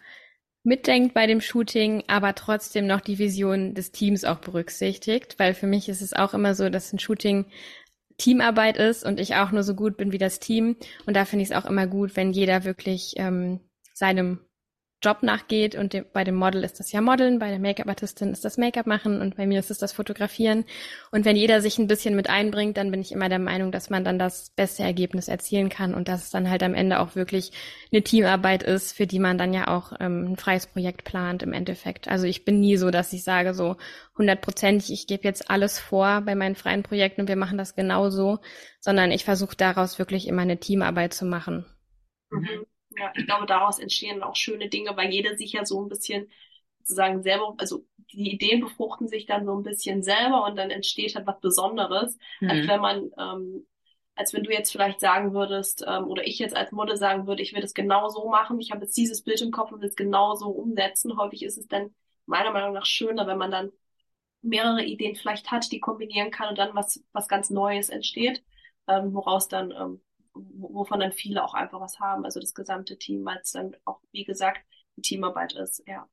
[0.63, 5.67] mitdenkt bei dem Shooting, aber trotzdem noch die Vision des Teams auch berücksichtigt, weil für
[5.67, 7.45] mich ist es auch immer so, dass ein Shooting
[8.17, 10.75] Teamarbeit ist und ich auch nur so gut bin wie das Team.
[11.07, 13.59] Und da finde ich es auch immer gut, wenn jeder wirklich ähm,
[13.93, 14.41] seinem
[15.01, 18.45] Job nachgeht und de bei dem Model ist das ja Modeln, bei der Make-up-Artistin ist
[18.45, 20.65] das Make-up machen und bei mir ist es das Fotografieren.
[21.11, 23.89] Und wenn jeder sich ein bisschen mit einbringt, dann bin ich immer der Meinung, dass
[23.89, 27.15] man dann das beste Ergebnis erzielen kann und dass es dann halt am Ende auch
[27.15, 27.51] wirklich
[27.91, 31.53] eine Teamarbeit ist, für die man dann ja auch ähm, ein freies Projekt plant im
[31.53, 32.07] Endeffekt.
[32.07, 33.77] Also ich bin nie so, dass ich sage so
[34.17, 38.39] hundertprozentig, ich gebe jetzt alles vor bei meinen freien Projekten und wir machen das genauso,
[38.79, 41.65] sondern ich versuche daraus wirklich immer eine Teamarbeit zu machen.
[42.29, 42.65] Mhm
[42.97, 46.29] ja, ich glaube, daraus entstehen auch schöne Dinge, weil jeder sich ja so ein bisschen
[46.79, 51.15] sozusagen selber, also die Ideen befruchten sich dann so ein bisschen selber und dann entsteht
[51.15, 52.49] halt was Besonderes, mhm.
[52.49, 53.67] als wenn man, ähm,
[54.15, 57.41] als wenn du jetzt vielleicht sagen würdest, ähm, oder ich jetzt als Model sagen würde,
[57.41, 59.87] ich will das genau so machen, ich habe jetzt dieses Bild im Kopf und will
[59.87, 61.17] es genau so umsetzen.
[61.17, 63.71] Häufig ist es dann meiner Meinung nach schöner, wenn man dann
[64.41, 68.43] mehrere Ideen vielleicht hat, die kombinieren kann und dann was, was ganz Neues entsteht,
[68.87, 70.01] ähm, woraus dann ähm,
[70.33, 73.99] wovon dann viele auch einfach was haben, also das gesamte Team, weil es dann auch,
[74.11, 74.59] wie gesagt,
[75.01, 76.07] Teamarbeit ist, ja.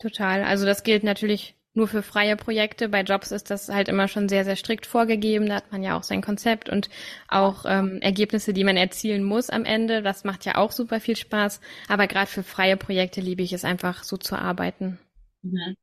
[0.00, 0.44] Total.
[0.44, 2.88] Also das gilt natürlich nur für freie Projekte.
[2.88, 5.46] Bei Jobs ist das halt immer schon sehr, sehr strikt vorgegeben.
[5.46, 6.90] Da hat man ja auch sein Konzept und
[7.28, 10.02] auch ähm, Ergebnisse, die man erzielen muss am Ende.
[10.02, 11.60] Das macht ja auch super viel Spaß.
[11.88, 14.98] Aber gerade für freie Projekte liebe ich es einfach so zu arbeiten.
[15.42, 15.76] Mhm.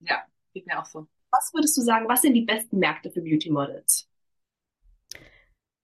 [0.00, 1.08] Ja, geht mir auch so.
[1.30, 4.08] Was würdest du sagen, was sind die besten Märkte für Beauty Models?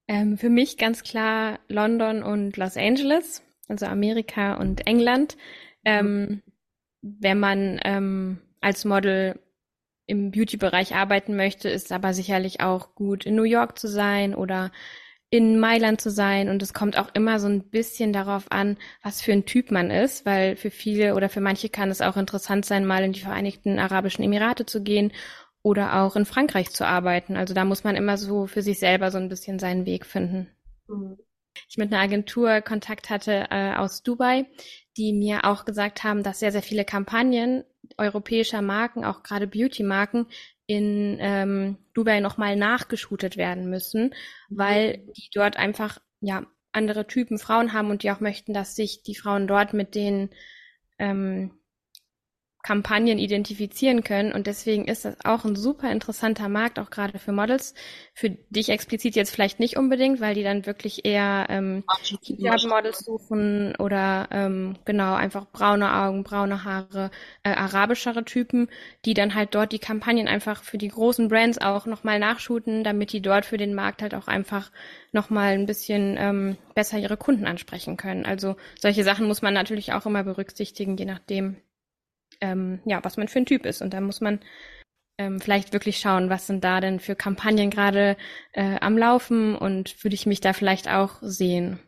[0.09, 5.37] Ähm, für mich ganz klar London und Los Angeles, also Amerika und England.
[5.85, 6.43] Ähm,
[7.03, 9.39] wenn man ähm, als Model
[10.07, 14.73] im Beauty-Bereich arbeiten möchte, ist aber sicherlich auch gut, in New York zu sein oder
[15.31, 16.49] in Mailand zu sein.
[16.49, 19.91] Und es kommt auch immer so ein bisschen darauf an, was für ein Typ man
[19.91, 23.21] ist, weil für viele oder für manche kann es auch interessant sein, mal in die
[23.21, 25.13] Vereinigten Arabischen Emirate zu gehen
[25.63, 27.37] oder auch in Frankreich zu arbeiten.
[27.37, 30.49] Also da muss man immer so für sich selber so ein bisschen seinen Weg finden.
[30.89, 31.19] Mhm.
[31.69, 34.47] Ich mit einer Agentur Kontakt hatte äh, aus Dubai,
[34.97, 37.65] die mir auch gesagt haben, dass sehr, sehr viele Kampagnen
[37.97, 40.27] europäischer Marken, auch gerade Beauty-Marken,
[40.67, 44.15] in ähm, Dubai nochmal nachgeschootet werden müssen,
[44.51, 45.13] weil mhm.
[45.15, 49.15] die dort einfach ja andere Typen Frauen haben und die auch möchten, dass sich die
[49.15, 50.31] Frauen dort mit den
[50.99, 51.59] ähm,
[52.63, 54.33] Kampagnen identifizieren können.
[54.33, 57.75] Und deswegen ist das auch ein super interessanter Markt, auch gerade für Models.
[58.15, 61.85] Für dich explizit jetzt vielleicht nicht unbedingt, weil die dann wirklich eher ähm,
[62.69, 67.11] Models suchen oder ähm, genau einfach braune Augen, braune Haare,
[67.45, 68.69] äh, arabischere Typen,
[69.05, 73.13] die dann halt dort die Kampagnen einfach für die großen Brands auch nochmal nachschuten, damit
[73.13, 74.73] die dort für den Markt halt auch einfach
[75.13, 78.27] nochmal ein bisschen ähm, besser ihre Kunden ansprechen können.
[78.27, 81.57] Also solche Sachen muss man natürlich auch immer berücksichtigen, je nachdem,
[82.41, 83.83] ähm, ja, was man für ein Typ ist.
[83.83, 84.41] Und da muss man
[85.19, 88.17] ähm, vielleicht wirklich schauen, was sind da denn für Kampagnen gerade
[88.53, 91.81] äh, am Laufen und würde ich mich da vielleicht auch sehen.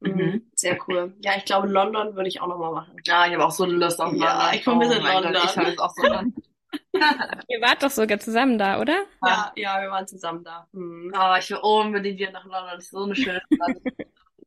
[0.00, 0.50] Mhm.
[0.54, 1.14] Sehr cool.
[1.20, 2.96] Ja, ich glaube, London würde ich auch nochmal machen.
[3.04, 4.28] Ja, ich habe auch so Lust auf London.
[4.28, 5.32] Ja, ich vermisse oh London.
[5.32, 6.02] Gott, ich habe jetzt auch so.
[7.48, 9.04] Ihr wart doch sogar zusammen da, oder?
[9.24, 10.66] Ja, ja, wir waren zusammen da.
[10.72, 11.12] Mhm.
[11.14, 12.70] Oh, ich will unbedingt wieder nach London.
[12.74, 13.76] Das ist so eine schöne Stadt.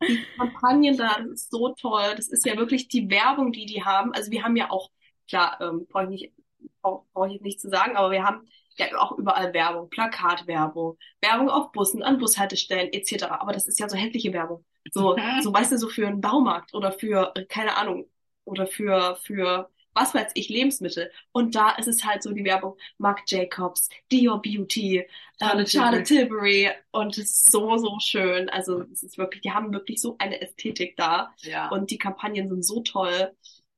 [0.08, 2.14] Die Kampagnen da, das ist so toll.
[2.16, 4.14] Das ist ja wirklich die Werbung, die die haben.
[4.14, 4.90] Also wir haben ja auch,
[5.28, 6.34] klar, ähm, brauche ich nicht,
[6.82, 10.98] brauche brauch ich jetzt nicht zu sagen, aber wir haben ja auch überall Werbung, Plakatwerbung,
[11.22, 13.40] Werbung auf Bussen, an Bushaltestellen etc.
[13.40, 14.66] Aber das ist ja so hässliche Werbung.
[14.92, 18.10] So, so weißt du, so für einen Baumarkt oder für, keine Ahnung,
[18.44, 21.12] oder für, für, was weiß ich, Lebensmittel.
[21.32, 25.08] Und da ist es halt so die Werbung, Marc Jacobs, Dior Beauty, ähm,
[25.40, 26.70] Charlotte Charlotte Tilbury.
[26.92, 28.50] Und es ist so, so schön.
[28.50, 31.34] Also, es ist wirklich, die haben wirklich so eine Ästhetik da.
[31.42, 31.70] Ja.
[31.70, 33.32] Und die Kampagnen sind so toll.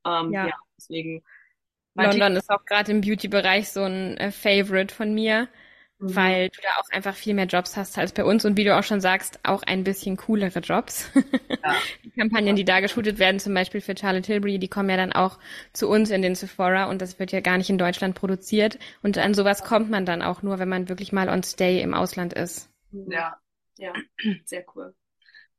[0.05, 0.47] Ähm, Ja.
[0.47, 0.53] ja.
[0.77, 1.23] deswegen.
[1.97, 5.47] London ist auch gerade im Beauty-Bereich so ein äh, Favorite von mir,
[5.99, 6.15] Mhm.
[6.15, 8.77] weil du da auch einfach viel mehr Jobs hast als bei uns und wie du
[8.77, 11.10] auch schon sagst, auch ein bisschen coolere Jobs.
[11.63, 11.81] Ja.
[12.03, 15.12] Die Kampagnen, die da geshootet werden, zum Beispiel für Charlotte Tilbury, die kommen ja dann
[15.12, 15.39] auch
[15.73, 18.77] zu uns in den Sephora und das wird ja gar nicht in Deutschland produziert.
[19.01, 21.93] Und an sowas kommt man dann auch nur, wenn man wirklich mal on stay im
[21.93, 22.69] Ausland ist.
[22.91, 23.38] Ja.
[23.79, 23.93] Ja,
[24.45, 24.93] sehr cool.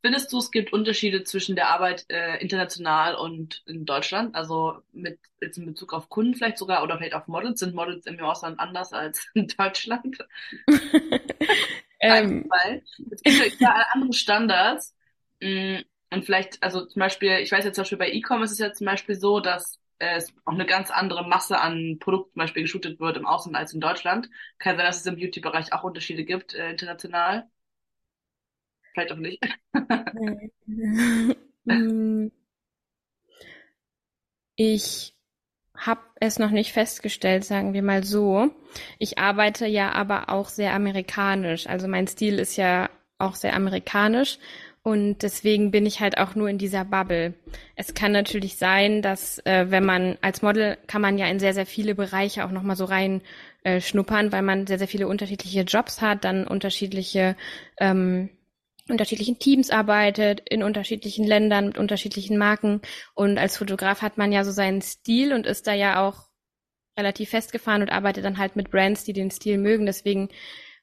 [0.01, 4.35] Findest du, es gibt Unterschiede zwischen der Arbeit äh, international und in Deutschland?
[4.37, 7.59] Also mit jetzt in Bezug auf Kunden vielleicht sogar oder vielleicht auf Models?
[7.61, 10.19] Sind Models im Ausland anders als in Deutschland?
[12.01, 14.95] Ähm, Weil es gibt ja andere Standards.
[15.43, 15.79] Mm,
[16.11, 18.73] Und vielleicht, also zum Beispiel, ich weiß jetzt zum Beispiel bei E-Commerce ist es ja
[18.73, 23.01] zum Beispiel so, dass es auch eine ganz andere Masse an Produkten zum Beispiel geshootet
[23.01, 24.31] wird im Ausland als in Deutschland.
[24.59, 27.49] Kann sein, dass es im Beauty-Bereich auch Unterschiede gibt, äh, international.
[28.99, 29.43] Vielleicht auch nicht.
[31.65, 32.29] Mm.
[34.57, 35.15] Ich
[35.77, 38.51] habe es noch nicht festgestellt, sagen wir mal so.
[38.99, 41.67] Ich arbeite ja aber auch sehr amerikanisch.
[41.67, 44.39] Also mein Stil ist ja auch sehr amerikanisch
[44.83, 47.35] und deswegen bin ich halt auch nur in dieser Bubble.
[47.77, 51.53] Es kann natürlich sein, dass äh, wenn man als Model kann man ja in sehr
[51.53, 53.21] sehr viele Bereiche auch noch mal so rein
[53.63, 57.37] äh, schnuppern, weil man sehr sehr viele unterschiedliche Jobs hat, dann unterschiedliche
[57.79, 58.31] ähm,
[58.91, 62.81] unterschiedlichen Teams arbeitet, in unterschiedlichen Ländern mit unterschiedlichen Marken.
[63.15, 66.29] Und als Fotograf hat man ja so seinen Stil und ist da ja auch
[66.99, 69.87] relativ festgefahren und arbeitet dann halt mit Brands, die den Stil mögen.
[69.87, 70.29] Deswegen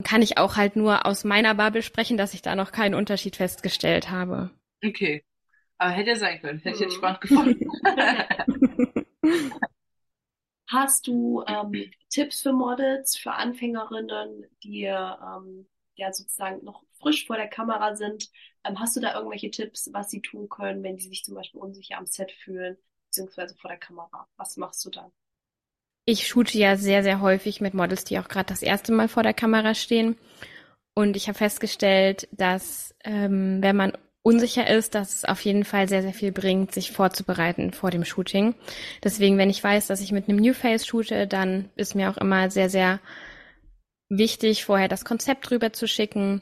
[0.03, 3.35] kann ich auch halt nur aus meiner Bubble sprechen, dass ich da noch keinen Unterschied
[3.37, 4.51] festgestellt habe.
[4.83, 5.23] Okay.
[5.79, 6.59] Aber hätte ja sein können.
[6.59, 6.95] Hätte ich jetzt Mhm.
[6.95, 7.65] spannend gefunden.
[10.67, 17.37] Hast du ähm, Tipps für Models, für Anfängerinnen, die ähm, ja sozusagen noch frisch vor
[17.37, 18.29] der Kamera sind?
[18.63, 21.61] Ähm, hast du da irgendwelche Tipps, was sie tun können, wenn sie sich zum Beispiel
[21.61, 24.27] unsicher am Set fühlen, beziehungsweise vor der Kamera?
[24.37, 25.11] Was machst du dann?
[26.05, 29.23] Ich shoote ja sehr, sehr häufig mit Models, die auch gerade das erste Mal vor
[29.23, 30.17] der Kamera stehen.
[30.95, 35.87] Und ich habe festgestellt, dass ähm, wenn man unsicher ist, dass es auf jeden Fall
[35.87, 38.55] sehr, sehr viel bringt, sich vorzubereiten vor dem Shooting.
[39.03, 42.17] Deswegen, wenn ich weiß, dass ich mit einem New Face shoote, dann ist mir auch
[42.17, 42.99] immer sehr, sehr
[44.09, 46.41] wichtig, vorher das Konzept rüber zu schicken,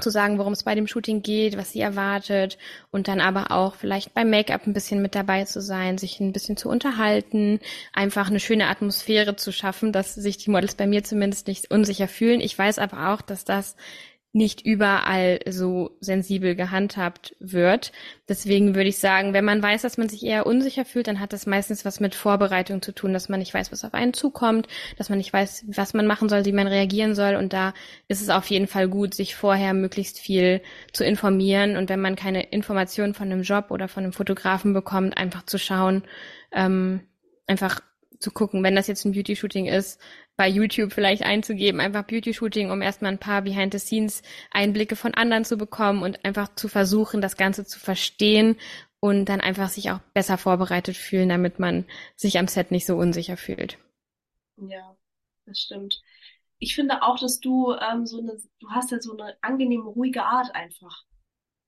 [0.00, 2.58] zu sagen, worum es bei dem Shooting geht, was sie erwartet
[2.90, 6.32] und dann aber auch vielleicht beim Make-up ein bisschen mit dabei zu sein, sich ein
[6.32, 7.60] bisschen zu unterhalten,
[7.92, 12.08] einfach eine schöne Atmosphäre zu schaffen, dass sich die Models bei mir zumindest nicht unsicher
[12.08, 12.40] fühlen.
[12.40, 13.76] Ich weiß aber auch, dass das
[14.34, 17.92] nicht überall so sensibel gehandhabt wird.
[18.28, 21.34] Deswegen würde ich sagen, wenn man weiß, dass man sich eher unsicher fühlt, dann hat
[21.34, 24.68] das meistens was mit Vorbereitung zu tun, dass man nicht weiß, was auf einen zukommt,
[24.96, 27.36] dass man nicht weiß, was man machen soll, wie man reagieren soll.
[27.36, 27.74] Und da
[28.08, 31.76] ist es auf jeden Fall gut, sich vorher möglichst viel zu informieren.
[31.76, 35.58] Und wenn man keine Informationen von einem Job oder von einem Fotografen bekommt, einfach zu
[35.58, 36.04] schauen,
[36.52, 37.00] ähm,
[37.46, 37.82] einfach
[38.22, 40.00] zu gucken, wenn das jetzt ein Beauty-Shooting ist,
[40.36, 46.02] bei YouTube vielleicht einzugeben, einfach Beauty-Shooting, um erstmal ein paar Behind-the-Scenes-Einblicke von anderen zu bekommen
[46.02, 48.56] und einfach zu versuchen, das Ganze zu verstehen
[49.00, 51.84] und dann einfach sich auch besser vorbereitet fühlen, damit man
[52.16, 53.78] sich am Set nicht so unsicher fühlt.
[54.56, 54.96] Ja,
[55.46, 56.00] das stimmt.
[56.58, 60.22] Ich finde auch, dass du ähm, so eine, du hast ja so eine angenehme, ruhige
[60.22, 61.04] Art einfach.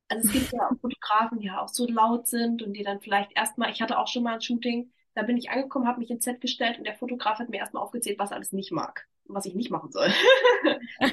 [0.08, 3.32] Also es gibt ja auch Fotografen, die auch so laut sind und die dann vielleicht
[3.36, 6.24] erstmal, ich hatte auch schon mal ein Shooting, da bin ich angekommen, habe mich ins
[6.24, 9.34] Set gestellt und der Fotograf hat mir erstmal aufgezählt, was er alles nicht mag und
[9.34, 10.12] was ich nicht machen soll.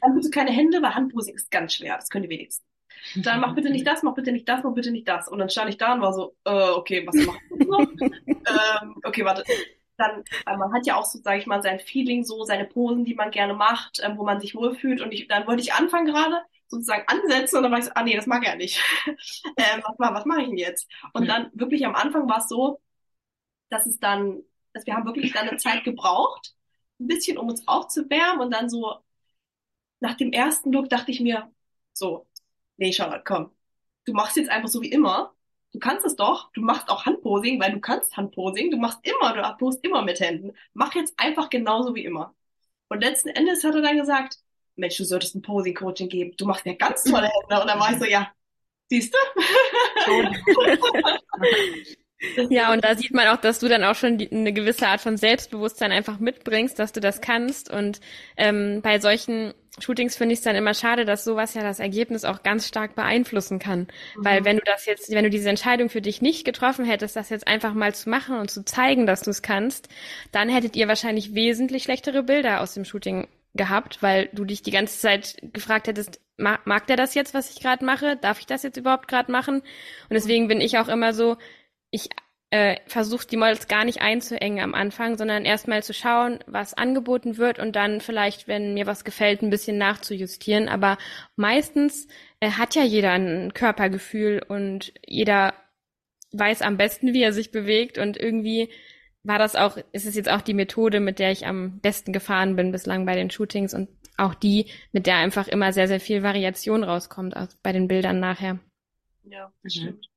[0.00, 2.64] dann bitte keine Hände, weil Handposing ist ganz schwer, das können die wenigsten.
[3.16, 5.28] Dann mach bitte nicht das, mach bitte nicht das, mach bitte nicht das.
[5.28, 7.80] Und dann stand ich da und war so, äh, okay, was macht man noch?
[8.26, 9.44] ähm, okay, warte.
[9.96, 13.04] Dann, äh, man hat ja auch so, sage ich mal, sein Feeling, so seine Posen,
[13.04, 15.00] die man gerne macht, ähm, wo man sich wohlfühlt.
[15.00, 18.02] Und ich, dann wollte ich anfangen gerade, sozusagen ansetzen und dann war ich so, ah
[18.02, 18.80] nee, das mag er nicht.
[19.06, 20.88] ähm, was was mache ich denn jetzt?
[21.12, 22.80] Und dann wirklich am Anfang war es so,
[23.70, 24.42] dass es dann,
[24.72, 26.54] dass wir haben wirklich dann eine Zeit gebraucht,
[27.00, 28.96] ein bisschen, um uns aufzuwärmen und dann so
[30.00, 31.50] nach dem ersten Look dachte ich mir,
[31.92, 32.26] so,
[32.76, 33.50] nee, Charlotte, komm,
[34.04, 35.34] du machst jetzt einfach so wie immer.
[35.72, 39.34] Du kannst es doch, du machst auch Handposing, weil du kannst Handposing, du machst immer,
[39.34, 40.52] du posst immer mit Händen.
[40.74, 42.34] Mach jetzt einfach genauso wie immer.
[42.88, 44.38] Und letzten Endes hat er dann gesagt,
[44.74, 46.34] Mensch, du solltest ein Posing-Coaching geben.
[46.36, 47.60] Du machst ja ganz tolle Hände.
[47.60, 48.32] Und dann war ich so, ja,
[48.88, 49.18] siehst du?
[52.50, 55.00] Ja, und da sieht man auch, dass du dann auch schon die, eine gewisse Art
[55.00, 57.70] von Selbstbewusstsein einfach mitbringst, dass du das kannst.
[57.70, 58.00] Und
[58.36, 62.24] ähm, bei solchen Shootings finde ich es dann immer schade, dass sowas ja das Ergebnis
[62.24, 63.80] auch ganz stark beeinflussen kann.
[64.16, 64.24] Mhm.
[64.24, 67.30] Weil wenn du das jetzt, wenn du diese Entscheidung für dich nicht getroffen hättest, das
[67.30, 69.88] jetzt einfach mal zu machen und zu zeigen, dass du es kannst,
[70.32, 74.70] dann hättet ihr wahrscheinlich wesentlich schlechtere Bilder aus dem Shooting gehabt, weil du dich die
[74.70, 78.16] ganze Zeit gefragt hättest, mag, mag der das jetzt, was ich gerade mache?
[78.16, 79.56] Darf ich das jetzt überhaupt gerade machen?
[79.56, 79.64] Und
[80.10, 81.36] deswegen bin ich auch immer so,
[81.90, 82.08] ich
[82.50, 87.36] äh, versuche die Models gar nicht einzuengen am Anfang, sondern erstmal zu schauen, was angeboten
[87.36, 90.68] wird und dann vielleicht, wenn mir was gefällt, ein bisschen nachzujustieren.
[90.68, 90.98] Aber
[91.36, 92.08] meistens
[92.40, 95.54] äh, hat ja jeder ein Körpergefühl und jeder
[96.32, 98.70] weiß am besten, wie er sich bewegt und irgendwie
[99.22, 102.56] war das auch, ist es jetzt auch die Methode, mit der ich am besten gefahren
[102.56, 106.22] bin bislang bei den Shootings und auch die, mit der einfach immer sehr, sehr viel
[106.22, 108.58] Variation rauskommt aus, bei den Bildern nachher.
[109.24, 109.80] Ja, das mhm.
[109.80, 110.09] stimmt.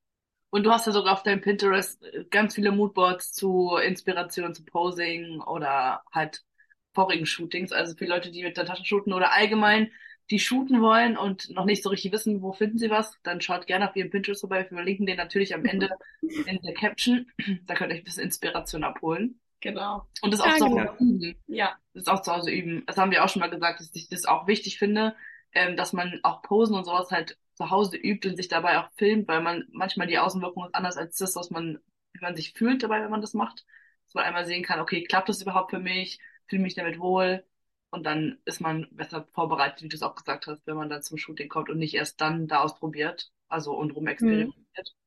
[0.54, 4.64] Und du hast ja sogar auf deinem Pinterest äh, ganz viele Moodboards zu Inspiration, zu
[4.64, 6.44] Posing oder halt
[6.94, 7.72] vorigen Shootings.
[7.72, 9.90] Also für Leute, die mit der Tasche shooten oder allgemein,
[10.30, 13.66] die shooten wollen und noch nicht so richtig wissen, wo finden sie was, dann schaut
[13.66, 14.60] gerne auf ihrem Pinterest vorbei.
[14.60, 15.90] Wir verlinken den natürlich am Ende
[16.22, 17.26] in der Caption.
[17.66, 19.40] Da könnt ihr euch ein bisschen Inspiration abholen.
[19.60, 20.08] Genau.
[20.22, 20.96] Und das auch ja, zu Hause genau.
[21.00, 21.36] üben.
[21.48, 21.76] Ja.
[21.96, 22.84] Das ist auch zu Hause üben.
[22.86, 25.16] Das haben wir auch schon mal gesagt, dass ich das auch wichtig finde,
[25.54, 28.90] ähm, dass man auch Posen und sowas halt zu Hause übt und sich dabei auch
[28.98, 31.80] filmt, weil man manchmal die Außenwirkung ist anders als das, was man,
[32.14, 33.66] wie man sich fühlt dabei, wenn man das macht.
[34.06, 36.20] Dass man einmal sehen kann, okay, klappt das überhaupt für mich?
[36.48, 37.46] Fühle mich damit wohl?
[37.92, 41.04] Und dann ist man besser vorbereitet, wie du es auch gesagt hast, wenn man dann
[41.04, 44.56] zum Shooting kommt und nicht erst dann da ausprobiert, also und rumexperimentiert.
[44.76, 45.03] Mhm.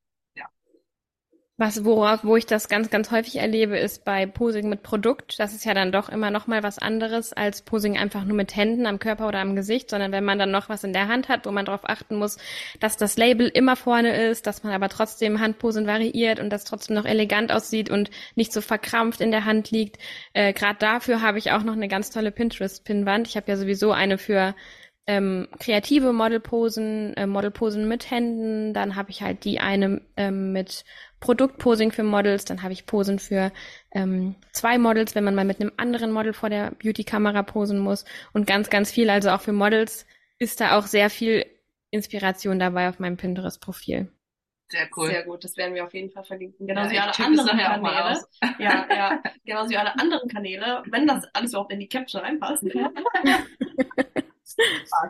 [1.59, 5.39] Was, worauf, wo ich das ganz, ganz häufig erlebe, ist bei Posing mit Produkt.
[5.39, 8.55] Das ist ja dann doch immer noch mal was anderes als Posing einfach nur mit
[8.55, 11.29] Händen am Körper oder am Gesicht, sondern wenn man dann noch was in der Hand
[11.29, 12.37] hat, wo man darauf achten muss,
[12.79, 16.95] dass das Label immer vorne ist, dass man aber trotzdem Handposen variiert und das trotzdem
[16.95, 19.97] noch elegant aussieht und nicht so verkrampft in der Hand liegt.
[20.33, 23.27] Äh, Gerade dafür habe ich auch noch eine ganz tolle Pinterest-Pinwand.
[23.27, 24.53] Ich habe ja sowieso eine für
[25.07, 30.83] ähm, kreative Modelposen, äh, Modelposen mit Händen, dann habe ich halt die eine ähm, mit
[31.19, 33.51] Produktposing für Models, dann habe ich Posen für
[33.91, 38.05] ähm, zwei Models, wenn man mal mit einem anderen Model vor der Beauty-Kamera posen muss
[38.33, 39.09] und ganz, ganz viel.
[39.09, 40.05] Also auch für Models
[40.37, 41.45] ist da auch sehr viel
[41.89, 44.11] Inspiration dabei auf meinem Pinterest-Profil.
[44.69, 45.07] Sehr cool.
[45.07, 46.67] Sehr gut, das werden wir auf jeden Fall verlinken.
[46.67, 48.19] Genauso ja, wie alle anderen Kanäle.
[48.59, 52.63] Ja, ja, genauso wie alle anderen Kanäle, wenn das alles überhaupt in die Caption reinpasst.
[52.63, 52.73] wir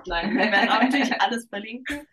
[0.03, 2.07] werden natürlich alles verlinken.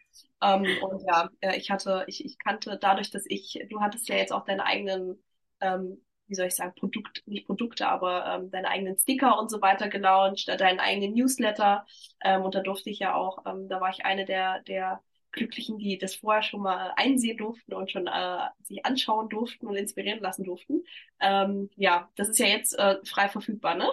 [0.45, 4.17] Ähm, und ja, äh, ich hatte, ich, ich kannte dadurch, dass ich, du hattest ja
[4.17, 5.23] jetzt auch deine eigenen,
[5.61, 9.63] ähm, wie soll ich sagen, Produkt, nicht Produkte, aber ähm, deine eigenen Sticker und so
[9.63, 11.87] weiter gelauncht, äh, deinen eigenen Newsletter.
[12.23, 15.79] Ähm, und da durfte ich ja auch, ähm, da war ich eine der, der Glücklichen,
[15.79, 20.21] die das vorher schon mal einsehen durften und schon äh, sich anschauen durften und inspirieren
[20.21, 20.85] lassen durften.
[21.21, 23.89] Ähm, ja, das ist ja jetzt äh, frei verfügbar, ne?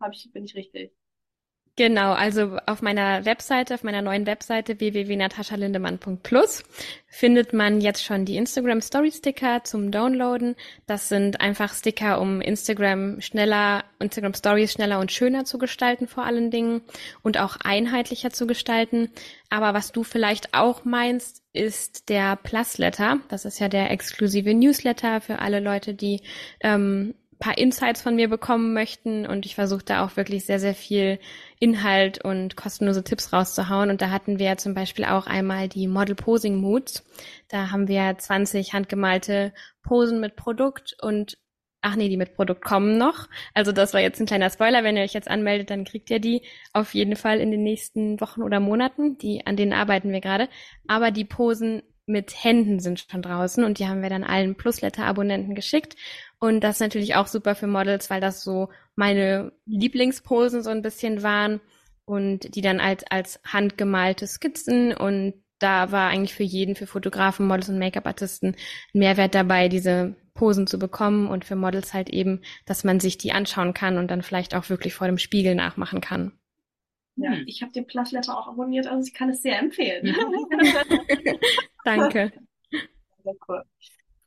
[0.00, 0.92] Hab ich, bin ich richtig?
[1.78, 6.64] Genau, also auf meiner Webseite, auf meiner neuen Webseite www.nataschalindemann.plus
[7.06, 10.56] findet man jetzt schon die Instagram Story Sticker zum Downloaden.
[10.86, 16.24] Das sind einfach Sticker, um Instagram schneller, Instagram Stories schneller und schöner zu gestalten vor
[16.24, 16.80] allen Dingen
[17.22, 19.10] und auch einheitlicher zu gestalten.
[19.50, 23.18] Aber was du vielleicht auch meinst, ist der Plus Letter.
[23.28, 26.22] Das ist ja der exklusive Newsletter für alle Leute, die
[26.60, 30.74] ähm, paar Insights von mir bekommen möchten und ich versuche da auch wirklich sehr, sehr
[30.74, 31.18] viel
[31.58, 33.90] Inhalt und kostenlose Tipps rauszuhauen.
[33.90, 37.04] Und da hatten wir zum Beispiel auch einmal die Model Posing Moods.
[37.48, 41.38] Da haben wir 20 handgemalte Posen mit Produkt und
[41.82, 43.28] Ach nee, die mit Produkt kommen noch.
[43.54, 44.82] Also das war jetzt ein kleiner Spoiler.
[44.82, 48.20] Wenn ihr euch jetzt anmeldet, dann kriegt ihr die auf jeden Fall in den nächsten
[48.20, 49.18] Wochen oder Monaten.
[49.18, 50.48] Die, an denen arbeiten wir gerade.
[50.88, 55.54] Aber die Posen mit Händen sind schon draußen und die haben wir dann allen Plusletter-Abonnenten
[55.54, 55.96] geschickt.
[56.38, 60.82] Und das ist natürlich auch super für Models, weil das so meine Lieblingsposen so ein
[60.82, 61.60] bisschen waren
[62.04, 67.46] und die dann als, als handgemalte Skizzen und da war eigentlich für jeden, für Fotografen,
[67.46, 68.48] Models und Make-up-Artisten
[68.94, 73.18] ein Mehrwert dabei, diese Posen zu bekommen und für Models halt eben, dass man sich
[73.18, 76.32] die anschauen kann und dann vielleicht auch wirklich vor dem Spiegel nachmachen kann.
[77.16, 77.44] Ja, hm.
[77.46, 80.14] ich habe den Plattletter auch abonniert, also ich kann es sehr empfehlen.
[81.84, 82.32] Danke.
[83.24, 83.62] Sehr cool.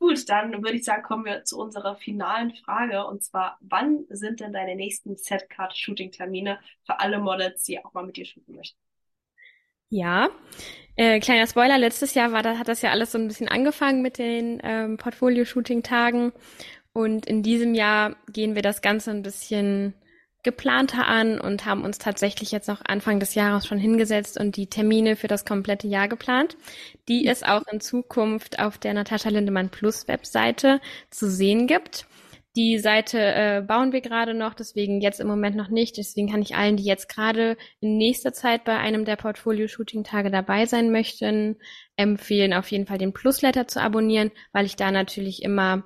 [0.00, 3.06] Gut, dann würde ich sagen, kommen wir zu unserer finalen Frage.
[3.06, 8.16] Und zwar, wann sind denn deine nächsten Setcard-Shooting-Termine für alle Models, die auch mal mit
[8.16, 8.78] dir shooten möchten?
[9.90, 10.30] Ja,
[10.96, 14.00] äh, kleiner Spoiler, letztes Jahr war da, hat das ja alles so ein bisschen angefangen
[14.00, 16.32] mit den ähm, Portfolio-Shooting-Tagen.
[16.92, 19.94] Und in diesem Jahr gehen wir das Ganze ein bisschen
[20.42, 24.68] geplanter an und haben uns tatsächlich jetzt noch Anfang des Jahres schon hingesetzt und die
[24.68, 26.56] Termine für das komplette Jahr geplant,
[27.08, 30.80] die es auch in Zukunft auf der Natascha Lindemann Plus Webseite
[31.10, 32.06] zu sehen gibt.
[32.56, 35.96] Die Seite äh, bauen wir gerade noch, deswegen jetzt im Moment noch nicht.
[35.96, 40.66] Deswegen kann ich allen, die jetzt gerade in nächster Zeit bei einem der Portfolio-Shooting-Tage dabei
[40.66, 41.58] sein möchten,
[41.94, 45.84] empfehlen, auf jeden Fall den Plusletter zu abonnieren, weil ich da natürlich immer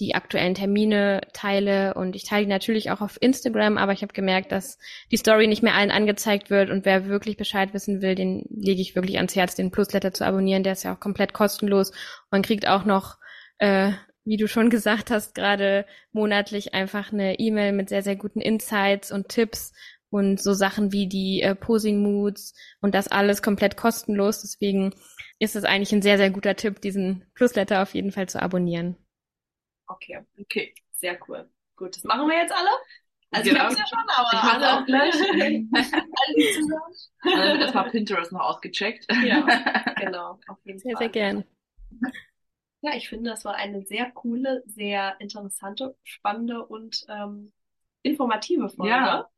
[0.00, 4.12] die aktuellen Termine teile und ich teile die natürlich auch auf Instagram, aber ich habe
[4.12, 4.78] gemerkt, dass
[5.10, 8.80] die Story nicht mehr allen angezeigt wird und wer wirklich Bescheid wissen will, den lege
[8.80, 10.62] ich wirklich ans Herz, den Plusletter zu abonnieren.
[10.62, 11.92] Der ist ja auch komplett kostenlos.
[12.30, 13.16] Man kriegt auch noch
[13.58, 13.92] äh,
[14.26, 19.10] wie du schon gesagt hast, gerade monatlich einfach eine E-Mail mit sehr, sehr guten Insights
[19.10, 19.72] und Tipps
[20.10, 24.42] und so Sachen wie die äh, Posing Moods und das alles komplett kostenlos.
[24.42, 24.94] Deswegen
[25.38, 28.96] ist es eigentlich ein sehr, sehr guter Tipp, diesen Plusletter auf jeden Fall zu abonnieren.
[29.86, 31.48] Okay, okay, sehr cool.
[31.76, 32.70] Gut, das machen wir jetzt alle.
[33.30, 33.70] Also genau.
[33.70, 35.14] ich hab's ja schon, aber ich mach's auch gleich.
[37.22, 39.06] also erstmal Pinterest noch ausgecheckt.
[39.24, 39.42] Ja,
[40.00, 41.12] genau, auf jeden sehr, Fall.
[41.12, 41.44] Sehr, sehr gern.
[42.82, 47.52] Ja, ich finde, das war eine sehr coole, sehr interessante, spannende und ähm,
[48.02, 48.90] informative Folge.
[48.90, 49.28] Ja.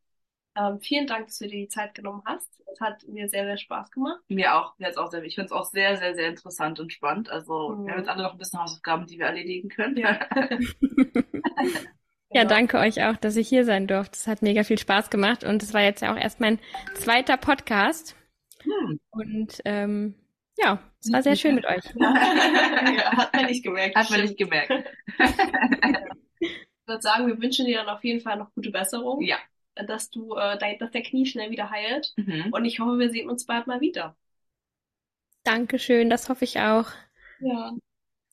[0.58, 2.48] Ähm, vielen Dank, dass du dir die Zeit genommen hast.
[2.72, 4.20] Es hat mir sehr, sehr Spaß gemacht.
[4.28, 4.76] Mir auch.
[4.78, 7.30] Mir hat's auch sehr, ich finde es auch sehr, sehr, sehr interessant und spannend.
[7.30, 7.86] Also mhm.
[7.86, 9.96] wir haben jetzt alle noch ein bisschen Hausaufgaben, die wir erledigen können.
[9.96, 10.18] Ja.
[12.30, 14.18] Ja, danke euch auch, dass ich hier sein durfte.
[14.18, 16.58] Es hat mega viel Spaß gemacht und es war jetzt ja auch erst mein
[16.94, 18.14] zweiter Podcast.
[18.62, 19.00] Hm.
[19.08, 20.14] Und ähm,
[20.58, 21.82] ja, es war sehr schön mit euch.
[21.94, 23.96] ja, hat man nicht gemerkt.
[23.96, 24.70] Hat man nicht gemerkt.
[26.40, 26.50] ich
[26.84, 29.22] würde sagen, wir wünschen dir dann auf jeden Fall noch gute Besserung.
[29.22, 29.38] Ja.
[29.86, 32.12] Dass du, äh, dass der Knie schnell wieder heilt.
[32.16, 32.48] Mhm.
[32.52, 34.16] Und ich hoffe, wir sehen uns bald mal wieder.
[35.44, 36.86] Dankeschön, das hoffe ich auch.
[37.40, 37.72] Ja.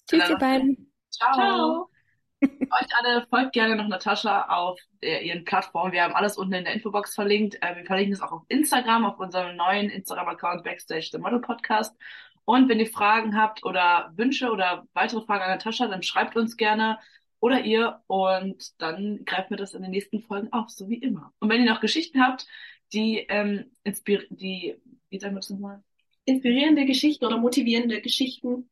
[0.10, 0.92] Tschüss, ihr beiden.
[1.10, 1.34] Ciao.
[1.34, 1.90] Ciao.
[2.42, 5.94] Euch alle folgt gerne noch Natascha auf der, ihren Plattformen.
[5.94, 7.56] Wir haben alles unten in der Infobox verlinkt.
[7.62, 11.96] Äh, wir verlinken es auch auf Instagram, auf unserem neuen Instagram-Account Backstage the Model Podcast.
[12.44, 16.58] Und wenn ihr Fragen habt oder Wünsche oder weitere Fragen an Natascha, dann schreibt uns
[16.58, 17.00] gerne
[17.40, 21.34] oder ihr und dann greifen wir das in den nächsten Folgen auf, so wie immer.
[21.40, 22.48] Und wenn ihr noch Geschichten habt,
[22.94, 24.76] die ähm, inspir die,
[25.10, 25.84] wie sagen wir das nochmal?
[26.26, 28.70] Inspirierende Geschichten oder motivierende Geschichten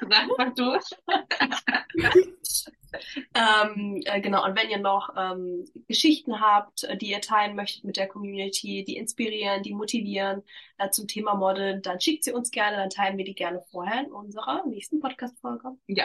[0.36, 0.72] Sag du.
[3.34, 7.96] ähm, äh, genau, und wenn ihr noch ähm, Geschichten habt, die ihr teilen möchtet mit
[7.96, 10.42] der Community, die inspirieren, die motivieren
[10.78, 14.04] äh, zum Thema Modeln, dann schickt sie uns gerne, dann teilen wir die gerne vorher
[14.04, 15.76] in unserer nächsten Podcast-Folge.
[15.86, 16.04] Ja,